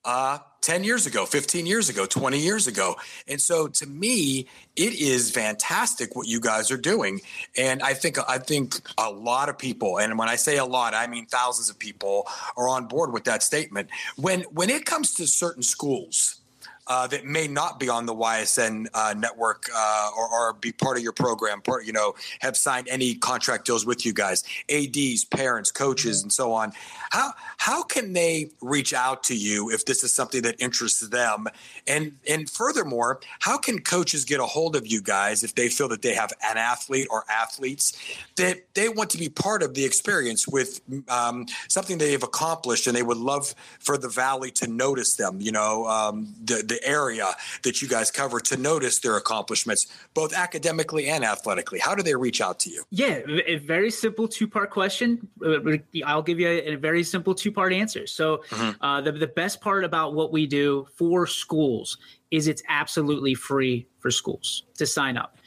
[0.04, 2.96] uh, 10 years ago, 15 years ago, 20 years ago.
[3.28, 7.22] And so to me, it is fantastic what you guys are doing.
[7.58, 10.94] And I think I think a lot of people, and when I say a lot,
[10.94, 13.90] I mean thousands of people are on board with that statement.
[14.16, 16.42] When when it comes to certain schools,
[16.88, 20.98] uh, that may not be on the YSN uh, network uh, or, or, be part
[20.98, 25.26] of your program, part, you know, have signed any contract deals with you guys, ADs,
[25.26, 26.72] parents, coaches, and so on.
[27.12, 31.48] How how can they reach out to you if this is something that interests them?
[31.86, 35.88] And and furthermore, how can coaches get a hold of you guys if they feel
[35.90, 37.94] that they have an athlete or athletes
[38.36, 42.96] that they want to be part of the experience with um, something they've accomplished and
[42.96, 45.40] they would love for the valley to notice them?
[45.42, 47.28] You know, um, the, the area
[47.64, 51.80] that you guys cover to notice their accomplishments, both academically and athletically?
[51.80, 52.84] How do they reach out to you?
[52.90, 55.28] Yeah, a very simple two part question.
[55.44, 58.08] Uh, I'll give you a, a very simple two part answer.
[58.08, 58.84] So, mm-hmm.
[58.84, 61.98] uh, the, the best part about what we do for schools
[62.32, 65.38] is it's absolutely free for schools to sign up.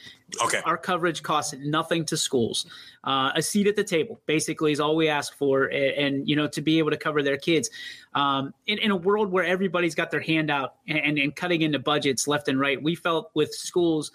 [0.41, 0.61] Okay.
[0.63, 2.65] Our coverage costs nothing to schools.
[3.03, 6.37] Uh, a seat at the table, basically, is all we ask for, and, and you
[6.37, 7.69] know, to be able to cover their kids.
[8.13, 11.79] Um, in, in, a world where everybody's got their hand out and, and cutting into
[11.79, 14.11] budgets left and right, we felt with schools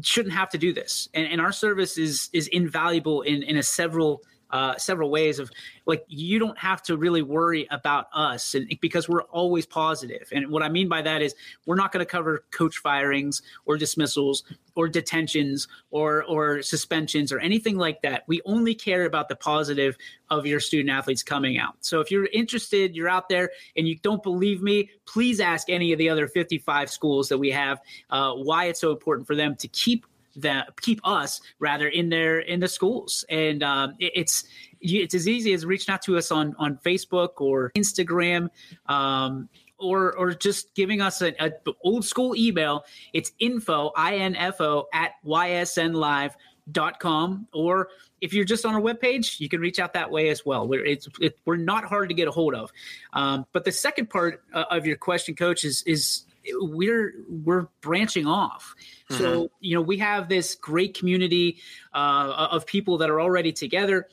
[0.00, 3.62] shouldn't have to do this, and, and our service is is invaluable in in a
[3.62, 5.50] several uh, several ways of
[5.86, 10.28] like you don't have to really worry about us and because we're always positive.
[10.32, 11.34] And what i mean by that is
[11.66, 14.44] we're not going to cover coach firings or dismissals
[14.76, 18.24] or detentions or or suspensions or anything like that.
[18.26, 19.96] We only care about the positive
[20.30, 21.76] of your student athletes coming out.
[21.80, 25.92] So if you're interested you're out there and you don't believe me please ask any
[25.92, 27.80] of the other 55 schools that we have
[28.10, 32.40] uh, why it's so important for them to keep that keep us rather in their
[32.40, 33.24] in the schools.
[33.28, 34.44] And um, it, it's
[34.80, 38.48] it's as easy as reaching out to us on on facebook or instagram
[38.86, 41.34] um, or or just giving us an
[41.82, 42.84] old school email.
[43.12, 46.32] It's info info at ysnlive
[46.70, 47.46] dot com.
[47.52, 47.88] Or
[48.20, 50.66] if you're just on our webpage you can reach out that way as well.
[50.66, 52.72] We're it's it, we're not hard to get a hold of.
[53.12, 58.26] Um, but the second part uh, of your question coach is is we're we're branching
[58.26, 58.74] off.
[59.10, 59.22] Mm-hmm.
[59.22, 61.58] So you know we have this great community
[61.92, 64.08] uh, of people that are already together.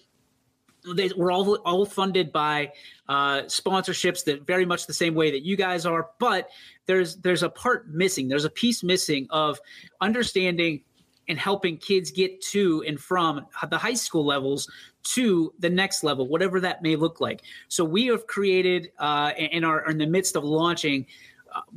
[0.95, 2.71] They, we're all all funded by
[3.07, 6.49] uh, sponsorships that very much the same way that you guys are, but
[6.85, 8.27] there's there's a part missing.
[8.27, 9.59] There's a piece missing of
[9.99, 10.83] understanding
[11.27, 14.69] and helping kids get to and from the high school levels
[15.03, 17.43] to the next level, whatever that may look like.
[17.69, 21.05] So we have created uh, and are in the midst of launching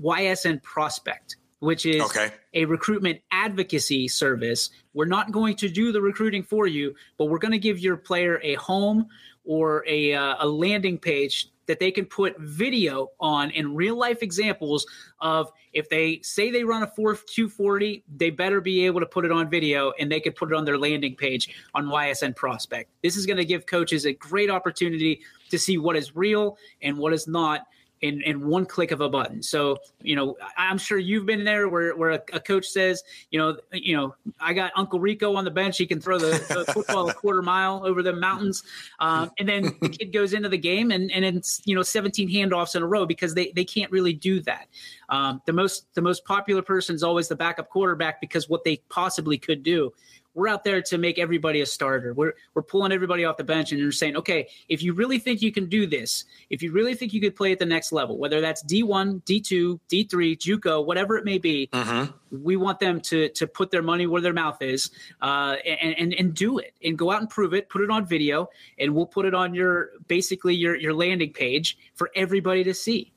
[0.02, 2.32] YSN Prospect, which is okay.
[2.52, 4.70] a recruitment advocacy service.
[4.92, 7.96] We're not going to do the recruiting for you, but we're going to give your
[7.96, 9.08] player a home
[9.44, 14.22] or a, uh, a landing page that they can put video on in real life
[14.22, 14.86] examples
[15.20, 19.24] of if they say they run a 4 240 they better be able to put
[19.24, 22.90] it on video and they could put it on their landing page on ysn prospect
[23.02, 26.96] this is going to give coaches a great opportunity to see what is real and
[26.96, 27.66] what is not
[28.04, 29.42] in, in one click of a button.
[29.42, 33.38] So, you know, I'm sure you've been there where, where a, a coach says, you
[33.38, 35.78] know, you know, I got Uncle Rico on the bench.
[35.78, 38.62] He can throw the, the football a quarter mile over the mountains.
[39.00, 42.28] Um, and then the kid goes into the game and, and it's, you know, 17
[42.28, 44.68] handoffs in a row because they, they can't really do that.
[45.08, 48.78] Um, the most the most popular person is always the backup quarterback because what they
[48.88, 49.92] possibly could do
[50.34, 52.12] we're out there to make everybody a starter.
[52.12, 55.40] We're we're pulling everybody off the bench and you're saying, okay, if you really think
[55.42, 58.18] you can do this, if you really think you could play at the next level,
[58.18, 62.08] whether that's D1, D2, D3, JUCO, whatever it may be, uh-huh.
[62.30, 64.90] we want them to to put their money where their mouth is,
[65.22, 67.68] uh, and, and and do it and go out and prove it.
[67.68, 71.78] Put it on video, and we'll put it on your basically your your landing page
[71.94, 73.13] for everybody to see.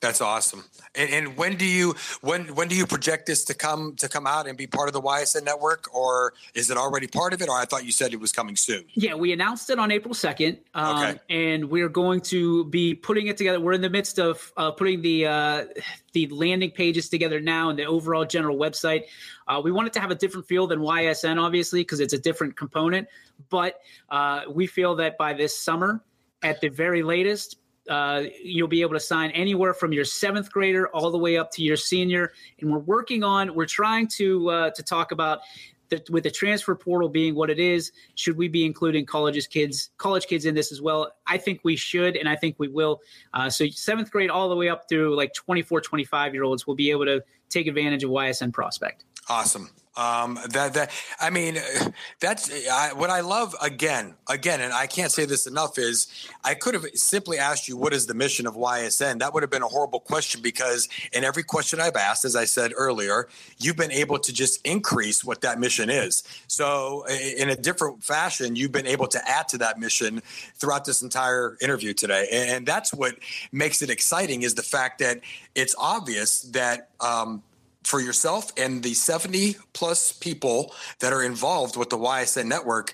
[0.00, 0.64] That's awesome.
[0.94, 4.28] And, and, when do you when when do you project this to come to come
[4.28, 7.48] out and be part of the YSN network, or is it already part of it?
[7.48, 8.84] Or I thought you said it was coming soon.
[8.94, 11.18] Yeah, we announced it on April second, um, okay.
[11.30, 13.58] and we're going to be putting it together.
[13.58, 15.64] We're in the midst of uh, putting the uh,
[16.12, 19.04] the landing pages together now and the overall general website.
[19.48, 22.56] Uh, we wanted to have a different feel than YSN, obviously, because it's a different
[22.56, 23.08] component.
[23.50, 23.80] But
[24.10, 26.04] uh, we feel that by this summer,
[26.42, 27.56] at the very latest,
[27.88, 31.50] uh, you'll be able to sign anywhere from your seventh grader all the way up
[31.52, 32.32] to your senior.
[32.60, 35.40] And we're working on, we're trying to uh, to talk about
[35.88, 39.90] the, with the transfer portal being what it is, should we be including colleges kids,
[39.96, 41.12] college kids in this as well?
[41.26, 43.00] I think we should, and I think we will.
[43.34, 46.74] Uh, so seventh grade all the way up through like 24, 25 year olds will
[46.74, 49.04] be able to take advantage of YSN Prospect.
[49.28, 49.70] Awesome.
[49.98, 51.58] Um, that that I mean,
[52.20, 53.54] that's I, what I love.
[53.60, 55.76] Again, again, and I can't say this enough.
[55.76, 56.06] Is
[56.44, 59.18] I could have simply asked you what is the mission of YSN.
[59.18, 62.44] That would have been a horrible question because in every question I've asked, as I
[62.44, 66.22] said earlier, you've been able to just increase what that mission is.
[66.46, 70.22] So in a different fashion, you've been able to add to that mission
[70.54, 73.16] throughout this entire interview today, and that's what
[73.50, 74.42] makes it exciting.
[74.42, 75.20] Is the fact that
[75.56, 76.90] it's obvious that.
[77.00, 77.42] Um,
[77.84, 82.92] for yourself and the 70 plus people that are involved with the YSN network,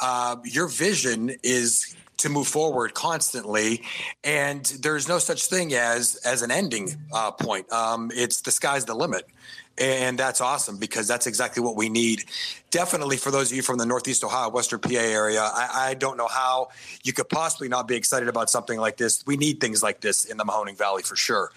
[0.00, 3.82] uh, your vision is to move forward constantly
[4.24, 8.86] and there's no such thing as as an ending uh, point um, it's the sky's
[8.86, 9.28] the limit
[9.78, 12.24] and that's awesome because that's exactly what we need.
[12.70, 16.16] Definitely for those of you from the Northeast Ohio, Western PA area, I, I, don't
[16.16, 16.68] know how
[17.04, 19.22] you could possibly not be excited about something like this.
[19.26, 21.52] We need things like this in the Mahoning Valley for sure.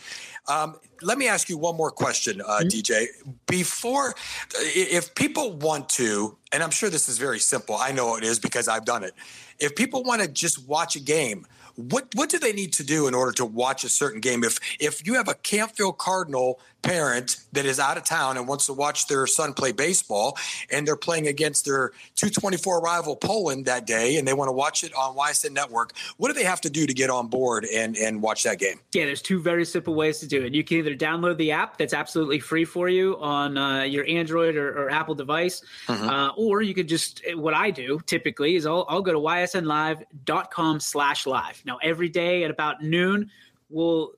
[0.47, 2.67] Um, let me ask you one more question, uh, mm-hmm.
[2.67, 3.07] DJ.
[3.47, 4.13] Before,
[4.55, 8.39] if people want to, and I'm sure this is very simple, I know it is
[8.39, 9.13] because I've done it.
[9.59, 13.07] If people want to just watch a game, what what do they need to do
[13.07, 14.43] in order to watch a certain game?
[14.43, 18.65] If if you have a Canfield Cardinal parent that is out of town and wants
[18.67, 20.37] to watch their son play baseball
[20.71, 24.83] and they're playing against their 224 rival Poland that day and they want to watch
[24.83, 27.97] it on YSN Network, what do they have to do to get on board and,
[27.97, 28.79] and watch that game?
[28.93, 30.53] Yeah, there's two very simple ways to do it.
[30.53, 34.55] You can either download the app that's absolutely free for you on uh, your Android
[34.55, 36.07] or, or Apple device, mm-hmm.
[36.07, 40.79] uh, or you could just, what I do typically is I'll, I'll go to ysnlive.com
[40.79, 41.61] slash live.
[41.65, 43.29] Now, every day at about noon,
[43.69, 44.13] we'll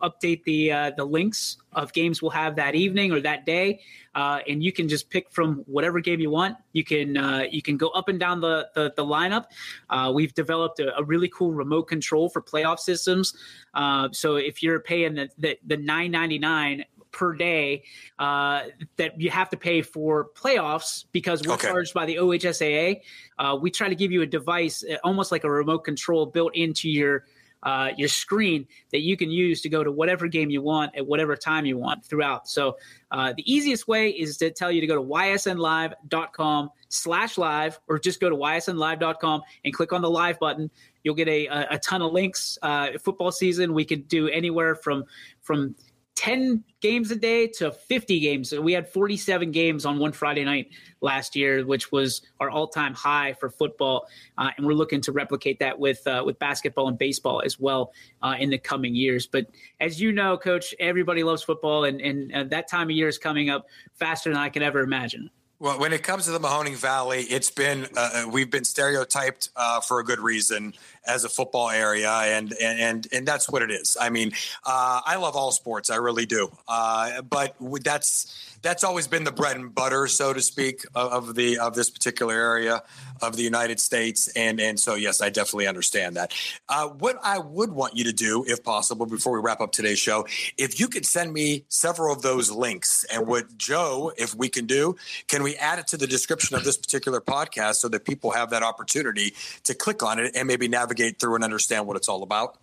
[0.00, 3.80] update the uh, the links of games we'll have that evening or that day,
[4.14, 6.56] uh, and you can just pick from whatever game you want.
[6.72, 9.46] You can uh, you can go up and down the the, the lineup.
[9.88, 13.34] Uh, we've developed a, a, really cool remote control for playoff systems.
[13.74, 17.82] Uh, so if you're paying the the, the nine ninety nine per day
[18.18, 18.62] uh,
[18.96, 21.68] that you have to pay for playoffs because we're okay.
[21.68, 23.00] charged by the OHSAA.
[23.38, 26.88] Uh, we try to give you a device, almost like a remote control, built into
[26.88, 27.24] your
[27.62, 31.06] uh, your screen that you can use to go to whatever game you want at
[31.06, 32.48] whatever time you want throughout.
[32.48, 32.76] So
[33.10, 37.98] uh, the easiest way is to tell you to go to ysnlive.com slash live or
[37.98, 40.70] just go to ysnlive.com and click on the live button.
[41.02, 42.58] You'll get a, a, a ton of links.
[42.62, 45.04] Uh, football season, we could do anywhere from
[45.40, 45.74] from–
[46.16, 48.52] 10 games a day to 50 games.
[48.52, 50.68] We had 47 games on one Friday night
[51.00, 55.58] last year, which was our all-time high for football, uh, and we're looking to replicate
[55.60, 57.92] that with uh, with basketball and baseball as well
[58.22, 59.26] uh, in the coming years.
[59.26, 59.46] But
[59.80, 63.16] as you know, Coach, everybody loves football, and, and uh, that time of year is
[63.16, 65.30] coming up faster than I can ever imagine.
[65.60, 69.50] Well, when it comes to the Mahoning Valley, it's been uh, uh, we've been stereotyped
[69.56, 70.72] uh, for a good reason
[71.06, 73.96] as a football area, and and and, that's what it is.
[74.00, 74.32] I mean,
[74.64, 79.32] uh, I love all sports, I really do, uh, but that's that's always been the
[79.32, 82.82] bread and butter, so to speak, of, the of this particular area
[83.22, 84.28] of the United States.
[84.36, 86.34] And and so yes, I definitely understand that.
[86.68, 89.98] Uh, what I would want you to do, if possible, before we wrap up today's
[89.98, 90.26] show,
[90.56, 94.66] if you could send me several of those links, and what Joe, if we can
[94.66, 94.96] do,
[95.28, 98.50] can we add it to the description of this particular podcast so that people have
[98.50, 99.34] that opportunity
[99.64, 102.58] to click on it and maybe navigate through and understand what it's all about?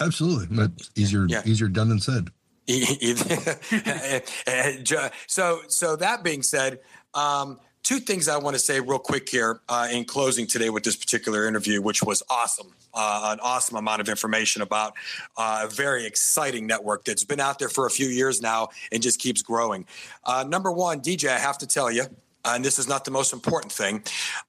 [0.00, 1.42] Absolutely, but easier yeah.
[1.44, 2.30] easier done than said.
[5.26, 6.80] so so that being said.
[7.14, 10.84] Um, two things I want to say real quick here uh, in closing today with
[10.84, 12.72] this particular interview, which was awesome.
[12.94, 14.94] Uh, an awesome amount of information about
[15.36, 19.02] uh, a very exciting network that's been out there for a few years now and
[19.02, 19.86] just keeps growing.
[20.24, 22.06] Uh, number one, DJ, I have to tell you, uh,
[22.44, 24.02] and this is not the most important thing.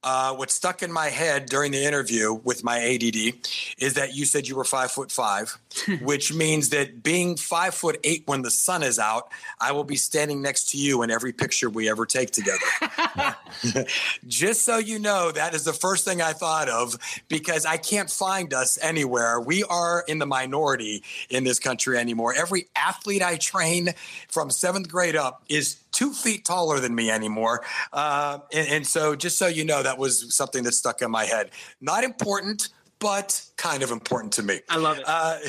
[0.03, 3.35] Uh, what stuck in my head during the interview with my ADD
[3.77, 5.57] is that you said you were five foot five,
[6.01, 9.29] which means that being five foot eight when the sun is out,
[9.59, 12.57] I will be standing next to you in every picture we ever take together.
[14.27, 18.09] Just so you know, that is the first thing I thought of because I can't
[18.09, 19.39] find us anywhere.
[19.39, 22.33] We are in the minority in this country anymore.
[22.35, 23.93] Every athlete I train
[24.29, 27.63] from seventh grade up is two feet taller than me anymore.
[27.91, 31.25] Uh, and, and so, just so you know, that was something that stuck in my
[31.25, 31.51] head.
[31.81, 32.69] Not important,
[32.99, 34.61] but kind of important to me.
[34.69, 35.03] I love it.
[35.05, 35.39] Uh,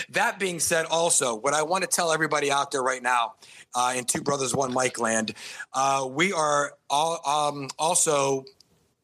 [0.10, 3.34] that being said, also, what I want to tell everybody out there right now
[3.74, 5.34] uh, in Two Brothers One Mic Land,
[5.74, 8.44] uh, we are all, um, also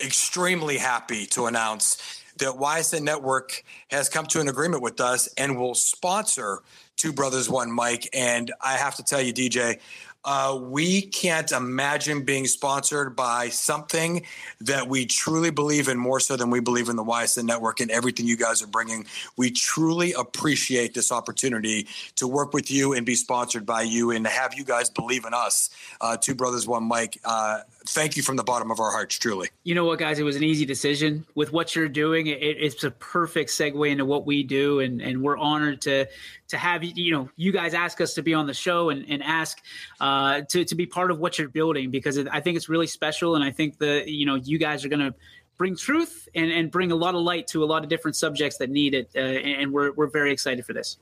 [0.01, 5.59] extremely happy to announce that YSN Network has come to an agreement with us and
[5.59, 6.63] will sponsor
[6.97, 8.09] Two Brothers One Mic.
[8.13, 9.79] And I have to tell you, DJ,
[10.25, 14.25] uh, we can't imagine being sponsored by something
[14.61, 17.91] that we truly believe in more so than we believe in the YSN network and
[17.91, 19.07] everything you guys are bringing.
[19.37, 24.25] We truly appreciate this opportunity to work with you and be sponsored by you and
[24.25, 25.71] to have you guys believe in us.
[26.01, 29.49] Uh, two brothers, one Mic Uh, thank you from the bottom of our hearts, truly.
[29.63, 30.19] You know what, guys?
[30.19, 32.27] It was an easy decision with what you're doing.
[32.27, 36.07] It, it's a perfect segue into what we do, and and we're honored to
[36.49, 39.23] to have you know you guys ask us to be on the show and, and
[39.23, 39.59] ask
[40.01, 43.35] uh, to to be part of what you're building because I think it's really special,
[43.35, 45.15] and I think the you know you guys are going to
[45.57, 48.59] bring truth and, and bring a lot of light to a lot of different subjects
[48.59, 50.99] that need it, uh, and we're we're very excited for this.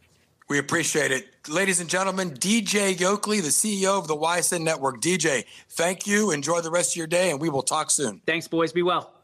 [0.52, 1.48] We appreciate it.
[1.48, 5.00] Ladies and gentlemen, DJ Yokley, the CEO of the YSN Network.
[5.00, 6.30] DJ, thank you.
[6.30, 8.20] Enjoy the rest of your day, and we will talk soon.
[8.26, 8.70] Thanks, boys.
[8.70, 9.14] Be well.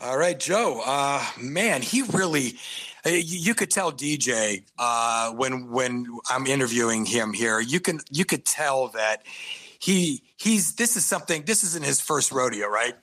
[0.00, 0.80] All right, Joe.
[0.82, 2.54] Uh, man, he really.
[3.04, 7.60] Uh, you could tell DJ uh, when when I'm interviewing him here.
[7.60, 9.26] You can you could tell that
[9.78, 11.42] he he's this is something.
[11.42, 12.94] This isn't his first rodeo, right?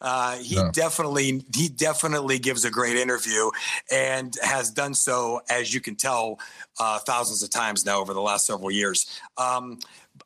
[0.00, 0.70] Uh, he no.
[0.72, 3.50] definitely he definitely gives a great interview
[3.90, 6.38] and has done so, as you can tell,
[6.78, 9.20] uh, thousands of times now over the last several years.
[9.38, 9.78] Um,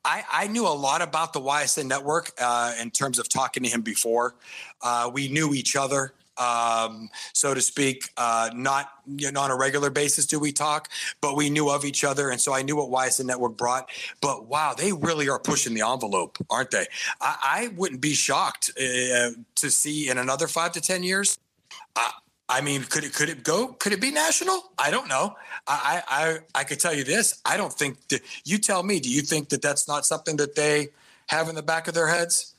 [0.05, 3.69] I, I, knew a lot about the YSN network uh, in terms of talking to
[3.69, 4.35] him before.
[4.83, 8.11] Uh, we knew each other um, so to speak.
[8.17, 10.89] Uh, not you know, on a regular basis do we talk,
[11.21, 13.89] but we knew of each other, and so I knew what YSN Network brought.
[14.21, 16.87] But wow, they really are pushing the envelope, aren't they?
[17.21, 21.39] I, I wouldn't be shocked uh, to see in another five to ten years.
[21.95, 22.11] Uh,
[22.49, 23.69] I mean, could it could it go?
[23.69, 24.73] Could it be national?
[24.79, 25.37] I don't know.
[25.69, 27.41] I I I could tell you this.
[27.45, 28.23] I don't think that.
[28.45, 28.99] You tell me.
[28.99, 30.89] Do you think that that's not something that they
[31.29, 32.55] have in the back of their heads?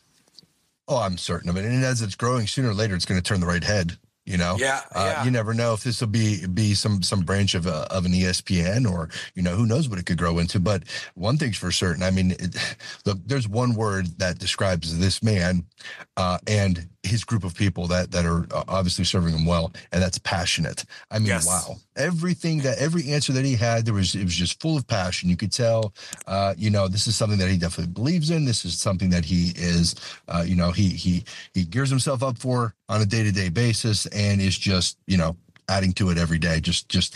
[0.92, 1.64] Oh, I'm certain of it.
[1.64, 3.98] And as it's growing, sooner or later, it's going to turn the right head.
[4.26, 5.24] You know, yeah, uh, yeah.
[5.24, 8.12] You never know if this will be be some some branch of a, of an
[8.12, 10.60] ESPN or you know who knows what it could grow into.
[10.60, 10.84] But
[11.16, 12.04] one thing's for certain.
[12.04, 12.56] I mean, it,
[13.06, 15.66] look, there's one word that describes this man
[16.18, 20.02] uh, and his group of people that that are uh, obviously serving him well, and
[20.02, 20.86] that's passionate.
[21.10, 21.48] I mean, yes.
[21.48, 21.78] wow!
[21.96, 25.30] Everything that every answer that he had, there was it was just full of passion.
[25.30, 25.94] You could tell,
[26.28, 28.46] uh, you know, this is something that he definitely believes in.
[28.46, 29.96] This is something that he is,
[30.28, 31.24] uh, you know, he he
[31.54, 35.18] he gears himself up for on a day to day basis, and is just you
[35.18, 35.36] know
[35.70, 36.60] adding to it every day.
[36.60, 37.16] Just, just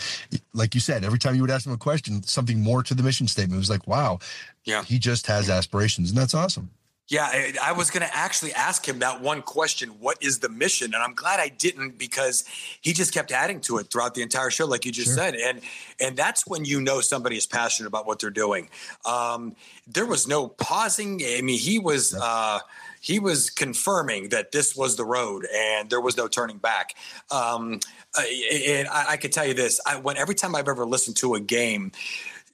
[0.54, 3.02] like you said, every time you would ask him a question, something more to the
[3.02, 3.56] mission statement.
[3.56, 4.18] It was like, wow,
[4.64, 6.70] yeah, he just has aspirations, and that's awesome.
[7.08, 10.92] Yeah, I was going to actually ask him that one question What is the mission?
[10.92, 12.44] And I'm glad I didn't because
[12.80, 15.16] he just kept adding to it throughout the entire show, like you just sure.
[15.16, 15.36] said.
[15.36, 15.60] And
[16.00, 18.70] and that's when you know somebody is passionate about what they're doing.
[19.04, 19.54] Um,
[19.86, 21.22] there was no pausing.
[21.24, 22.14] I mean, he was.
[22.14, 22.60] Uh,
[22.98, 26.96] he was confirming that this was the road and there was no turning back.
[27.30, 27.78] Um,
[28.18, 31.34] and I, I could tell you this: I, when every time I've ever listened to
[31.36, 31.92] a game,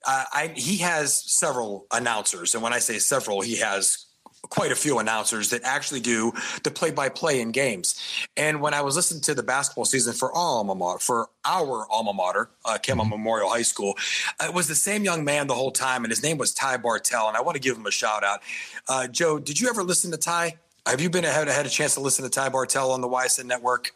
[0.07, 4.05] uh, I, he has several announcers, and when I say several, he has
[4.53, 6.31] quite a few announcers that actually do
[6.63, 7.99] the play-by-play in games.
[8.37, 11.87] And when I was listening to the basketball season for our alma mater, for our
[11.91, 13.09] alma mater, uh, mm-hmm.
[13.09, 13.95] Memorial High School,
[14.43, 17.29] it was the same young man the whole time, and his name was Ty Bartell.
[17.29, 18.41] And I want to give him a shout out.
[18.87, 20.59] Uh, Joe, did you ever listen to Ty?
[20.85, 23.47] Have you been ahead had a chance to listen to Ty Bartell on the YSN
[23.47, 23.95] network?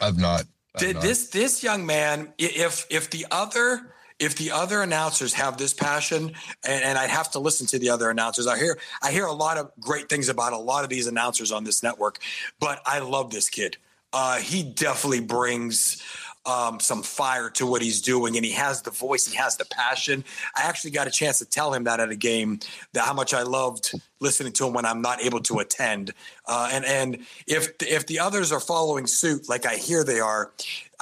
[0.00, 0.44] I've not.
[0.74, 1.02] I've did not.
[1.04, 6.32] this this young man, if if the other if the other announcers have this passion
[6.66, 9.32] and, and, i'd have to listen to the other announcers i hear i hear a
[9.32, 12.18] lot of great things about a lot of these announcers on this network
[12.60, 13.76] but i love this kid
[14.16, 16.00] uh, he definitely brings
[16.46, 19.64] um, some fire to what he's doing, and he has the voice, he has the
[19.64, 20.24] passion.
[20.56, 22.60] I actually got a chance to tell him that at a game
[22.92, 26.12] that how much I loved listening to him when I'm not able to attend.
[26.46, 30.52] Uh, and and if if the others are following suit, like I hear they are,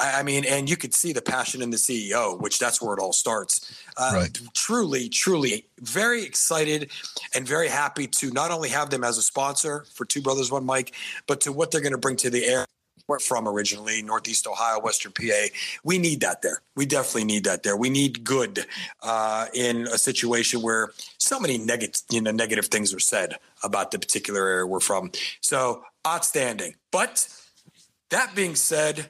[0.02, 2.94] I, I, mean, and you could see the passion in the CEO, which that's where
[2.94, 3.74] it all starts.
[3.96, 4.40] Uh, right.
[4.54, 6.90] Truly, truly, very excited
[7.34, 10.66] and very happy to not only have them as a sponsor for Two Brothers One
[10.66, 10.94] Mic,
[11.26, 12.66] but to what they're going to bring to the air
[13.06, 15.46] We're from originally, Northeast Ohio, Western PA.
[15.84, 16.62] We need that there.
[16.76, 17.76] We definitely need that there.
[17.76, 18.66] We need good
[19.02, 23.90] uh, in a situation where so many negative, you know, negative things are said about
[23.90, 25.12] the particular area we're from.
[25.40, 26.74] So outstanding.
[26.90, 27.28] But
[28.10, 29.08] that being said,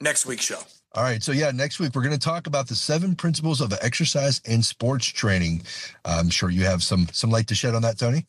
[0.00, 0.60] next week's show.
[0.94, 1.20] All right.
[1.22, 4.64] So, yeah, next week we're going to talk about the seven principles of exercise and
[4.64, 5.64] sports training.
[6.04, 8.26] I'm sure you have some some light to shed on that, Tony.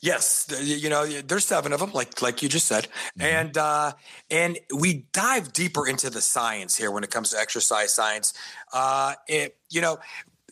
[0.00, 2.84] Yes, you know, there's seven of them, like like you just said,
[3.18, 3.22] mm-hmm.
[3.22, 3.92] and uh,
[4.30, 8.34] and we dive deeper into the science here when it comes to exercise science.
[8.74, 9.98] Uh, it, you know,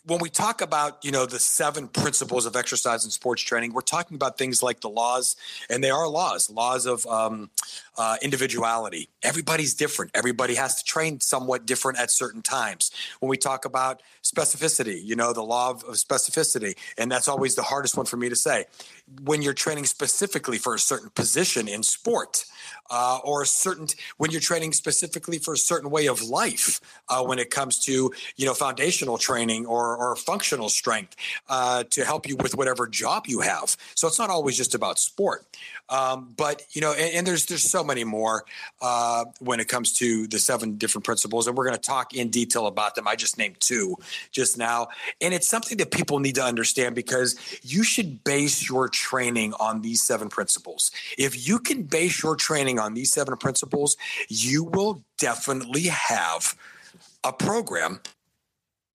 [0.05, 3.81] when we talk about you know the seven principles of exercise and sports training we're
[3.81, 5.35] talking about things like the laws
[5.69, 7.49] and they are laws laws of um,
[7.97, 9.09] uh, individuality.
[9.23, 10.11] Everybody's different.
[10.13, 12.91] Everybody has to train somewhat different at certain times.
[13.19, 17.63] When we talk about specificity you know the law of, specificity and that's always the
[17.63, 18.65] hardest one for me to say.
[19.23, 22.45] When you're training specifically for a certain position in sport
[22.89, 23.87] uh, or a certain
[24.17, 26.79] when you're training specifically for a certain way of life
[27.09, 31.15] uh, when it comes to you know foundational training or, or functional strength
[31.49, 33.75] uh, to help you with whatever job you have.
[33.95, 35.45] So it's not always just about sport.
[35.89, 38.45] Um, but you know and, and, there's there's so many more
[38.81, 42.29] uh, when it comes to the seven different principles and we're going to talk in
[42.29, 43.95] detail about them i just named two
[44.31, 44.87] just now
[45.19, 49.81] and it's something that people need to understand because you should base your training on
[49.81, 55.03] these seven principles if you can base your training on these seven principles, you will
[55.17, 56.55] definitely have
[57.23, 58.01] a program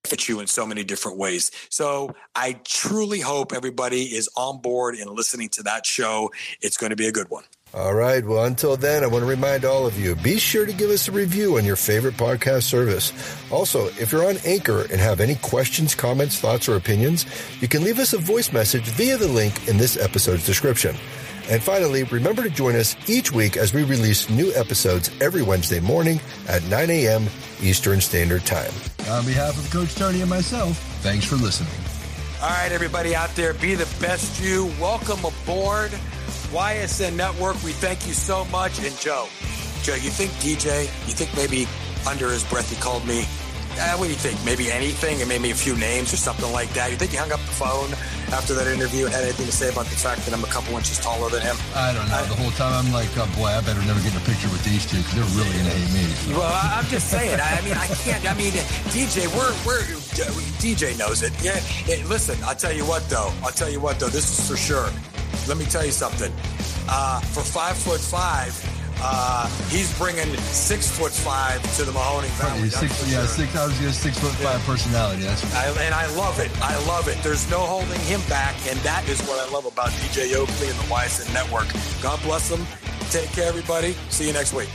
[0.05, 1.51] fit you in so many different ways.
[1.69, 6.31] So I truly hope everybody is on board and listening to that show.
[6.61, 7.45] It's going to be a good one.
[7.75, 8.25] All right.
[8.25, 11.09] Well, until then, I want to remind all of you be sure to give us
[11.09, 13.13] a review on your favorite podcast service.
[13.51, 17.27] Also, if you're on Anchor and have any questions, comments, thoughts, or opinions,
[17.61, 20.97] you can leave us a voice message via the link in this episode's description.
[21.51, 25.81] And finally, remember to join us each week as we release new episodes every Wednesday
[25.81, 27.27] morning at 9 a.m.
[27.61, 28.73] Eastern Standard Time.
[29.11, 31.71] On behalf of Coach Tony and myself, thanks for listening.
[32.43, 34.67] All right, everybody out there, be the best you.
[34.81, 35.93] Welcome aboard
[36.53, 37.63] YSN Network.
[37.63, 38.79] We thank you so much.
[38.79, 39.29] And Joe,
[39.83, 41.67] Joe, you think DJ, you think maybe
[42.09, 43.25] under his breath he called me
[43.79, 44.37] uh, what do you think?
[44.45, 46.91] Maybe anything, and maybe a few names or something like that.
[46.91, 47.93] You think he hung up the phone
[48.33, 50.77] after that interview and had anything to say about the fact that I'm a couple
[50.77, 51.57] inches taller than him?
[51.75, 52.17] I don't know.
[52.17, 54.49] I, the whole time I'm like, oh boy, I better never get in a picture
[54.49, 56.05] with these two because they're really gonna hate me.
[56.09, 56.39] So.
[56.41, 57.39] Well, I'm just saying.
[57.41, 58.25] I mean, I can't.
[58.25, 58.53] I mean,
[58.97, 59.85] DJ, we're we're
[60.57, 61.33] DJ knows it.
[61.45, 61.57] Yeah.
[61.61, 63.33] Hey, listen, I'll tell you what though.
[63.45, 64.09] I'll tell you what though.
[64.09, 64.89] This is for sure.
[65.49, 66.33] Let me tell you something.
[66.89, 68.55] Uh, for five foot five
[69.01, 72.71] uh, he's bringing six foot five to the Mahoney family.
[72.71, 73.27] Six, yeah, sure.
[73.27, 73.57] six.
[73.57, 74.67] I was just six foot five yeah.
[74.67, 75.23] personality.
[75.23, 76.51] That's I, and I love it.
[76.63, 77.19] I love it.
[77.23, 80.79] There's no holding him back, and that is what I love about DJ Yokley and
[80.79, 81.69] the YSN Network.
[82.03, 82.67] God bless them.
[83.11, 83.95] Take care, everybody.
[84.09, 84.71] See you next week.